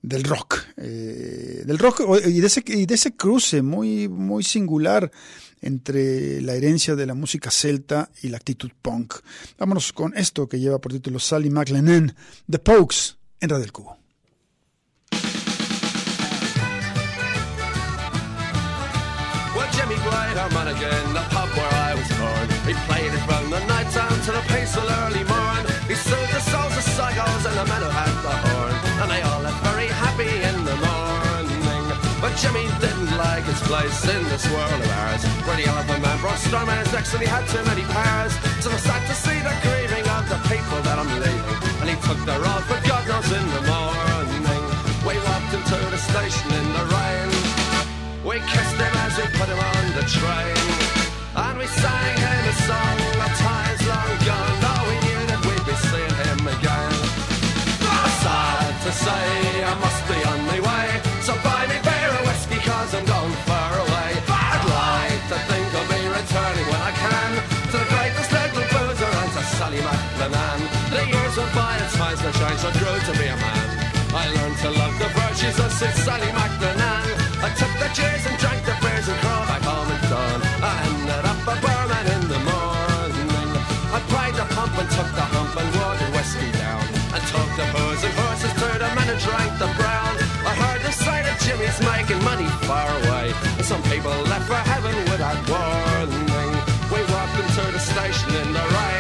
del 0.03 0.25
rock, 0.25 0.65
eh, 0.77 1.63
del 1.65 1.79
rock 1.79 2.03
y 2.27 2.41
de, 2.41 2.47
ese, 2.95 3.17
cruce 3.17 3.63
muy, 3.63 4.09
muy 4.09 4.43
singular 4.43 5.11
entre 5.61 6.41
la 6.41 6.55
herencia 6.55 6.97
de 6.97 7.07
la 7.07 7.15
música 7.15 7.51
celta 7.51 8.11
y 8.23 8.29
la 8.29 8.39
actitud 8.39 8.71
punk. 8.81 9.15
Vámonos 9.59 9.93
con 9.93 10.17
esto 10.17 10.49
que 10.49 10.59
lleva 10.59 10.81
por 10.81 10.93
título 10.93 11.19
Sally 11.19 11.51
McLennan, 11.51 12.15
The 12.49 12.59
Pokes, 12.59 13.17
en 13.41 13.51
Radio 13.51 13.73
Cubo. 13.73 14.01
Jimmy 32.41 32.64
didn't 32.80 33.12
like 33.18 33.45
his 33.45 33.61
place 33.68 34.01
in 34.09 34.24
this 34.32 34.49
world 34.49 34.72
of 34.72 34.88
ours. 35.05 35.22
The 35.45 35.66
elephant 35.68 36.01
man 36.01 36.18
brought 36.20 36.38
stormers 36.38 36.91
next 36.91 37.12
and 37.12 37.20
he 37.20 37.28
had 37.28 37.47
too 37.49 37.62
many 37.68 37.82
powers. 37.93 38.32
So 38.64 38.70
I 38.72 38.78
sad 38.80 39.07
to 39.09 39.14
see 39.14 39.38
the 39.45 39.53
grieving 39.61 40.09
of 40.09 40.24
the 40.24 40.41
people 40.49 40.80
that 40.88 40.97
I'm 40.97 41.12
leaving. 41.20 41.61
And 41.84 41.91
he 41.93 41.97
took 42.01 42.16
their 42.24 42.41
all 42.41 42.64
for 42.64 42.80
God 42.88 43.05
knows 43.09 43.28
in 43.28 43.45
the 43.45 43.62
morning. 43.68 44.62
We 45.05 45.20
walked 45.20 45.53
into 45.53 45.78
the 45.93 46.01
station 46.01 46.49
in 46.57 46.66
the 46.72 46.84
rain. 46.97 47.28
We 48.24 48.41
kissed 48.49 48.78
him 48.80 48.95
as 49.05 49.16
we 49.20 49.26
put 49.36 49.49
him 49.53 49.61
on 49.61 49.84
the 49.93 50.05
train. 50.09 50.60
Of 75.59 75.73
Sid 75.73 75.95
Sally 76.05 76.31
MacLennan. 76.31 77.07
I 77.43 77.51
took 77.59 77.73
the 77.83 77.89
cheers 77.97 78.23
and 78.29 78.37
drank 78.39 78.63
the 78.63 78.77
beers 78.79 79.09
and 79.09 79.19
crawled 79.19 79.49
back 79.51 79.63
home 79.67 79.91
at 79.91 80.03
dawn. 80.07 80.39
I 80.63 80.75
ended 80.87 81.25
up 81.27 81.43
a 81.43 81.57
barman 81.59 82.07
in 82.15 82.23
the 82.31 82.41
morning. 82.47 83.51
I 83.91 83.99
pried 84.13 84.35
the 84.39 84.47
pump 84.55 84.79
and 84.79 84.89
took 84.95 85.11
the 85.11 85.27
hump 85.35 85.51
and 85.59 85.71
watered 85.75 86.13
whiskey 86.15 86.51
down. 86.55 86.85
And 87.15 87.23
took 87.33 87.51
the 87.59 87.67
booze 87.75 88.03
and 88.07 88.15
horses 88.21 88.55
to 88.63 88.69
the 88.79 88.91
men 88.95 89.09
and 89.11 89.21
drank 89.27 89.53
the 89.59 89.71
brown. 89.81 90.13
I 90.47 90.53
heard 90.55 90.83
the 90.87 90.93
sight 90.93 91.27
of 91.27 91.35
Jimmy's 91.43 91.79
making 91.83 92.23
money 92.23 92.47
far 92.69 92.87
away. 93.03 93.35
And 93.59 93.67
some 93.67 93.83
people 93.91 94.15
left 94.31 94.47
for 94.47 94.63
heaven 94.71 94.95
without 95.11 95.41
warning. 95.51 96.55
We 96.95 97.01
walked 97.11 97.35
them 97.35 97.49
to 97.59 97.65
the 97.75 97.83
station 97.83 98.31
in 98.39 98.53
the 98.53 98.65
rain. 98.77 99.00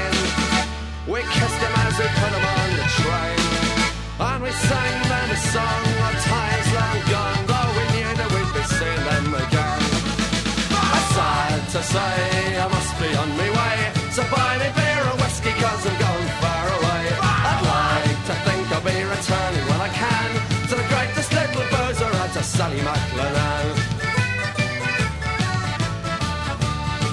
Say 11.90 12.54
I 12.54 12.66
must 12.70 12.92
be 13.02 13.10
on 13.22 13.28
my 13.34 13.50
way. 13.58 13.78
So 14.14 14.22
buy 14.30 14.52
me 14.62 14.68
beer 14.78 15.02
or 15.10 15.16
whiskey 15.22 15.54
cause 15.58 15.82
I'm 15.88 15.96
going 16.06 16.30
far 16.42 16.66
away. 16.78 17.02
I'd 17.50 17.62
like 17.74 18.20
to 18.30 18.34
think 18.46 18.62
I'll 18.74 18.86
be 18.86 18.98
returning 19.14 19.64
when 19.70 19.80
I 19.88 19.90
can 20.02 20.28
to 20.70 20.74
the 20.80 20.86
greatest 20.92 21.30
little 21.34 21.66
boozer 21.72 22.12
and 22.22 22.32
to 22.36 22.42
Sally 22.42 22.80
McLennan. 22.86 23.66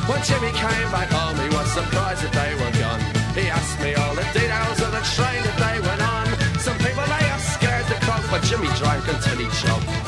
When 0.09 0.21
Jimmy 0.27 0.51
came 0.53 0.89
back 0.93 1.09
home, 1.09 1.37
he 1.41 1.49
was 1.57 1.67
surprised 1.73 2.21
that 2.25 2.33
they 2.39 2.51
were 2.61 2.73
gone. 2.77 3.01
He 3.33 3.49
asked 3.49 3.79
me 3.81 3.91
all 3.99 4.13
the 4.15 4.27
details 4.33 4.79
of 4.85 4.91
the 4.97 5.03
train 5.15 5.41
that 5.47 5.57
they 5.63 5.77
went 5.87 6.01
on. 6.15 6.25
Some 6.61 6.77
people 6.85 7.05
they 7.13 7.25
are 7.33 7.43
scared 7.53 7.85
to 7.91 7.97
croak, 8.05 8.23
but 8.31 8.41
Jimmy 8.49 8.69
drank 8.79 9.03
until 9.09 9.37
he 9.41 9.49
choked. 9.61 10.06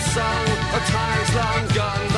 song, 0.00 0.46
a 0.72 0.80
time's 0.86 1.34
long 1.34 1.68
gone. 1.74 2.09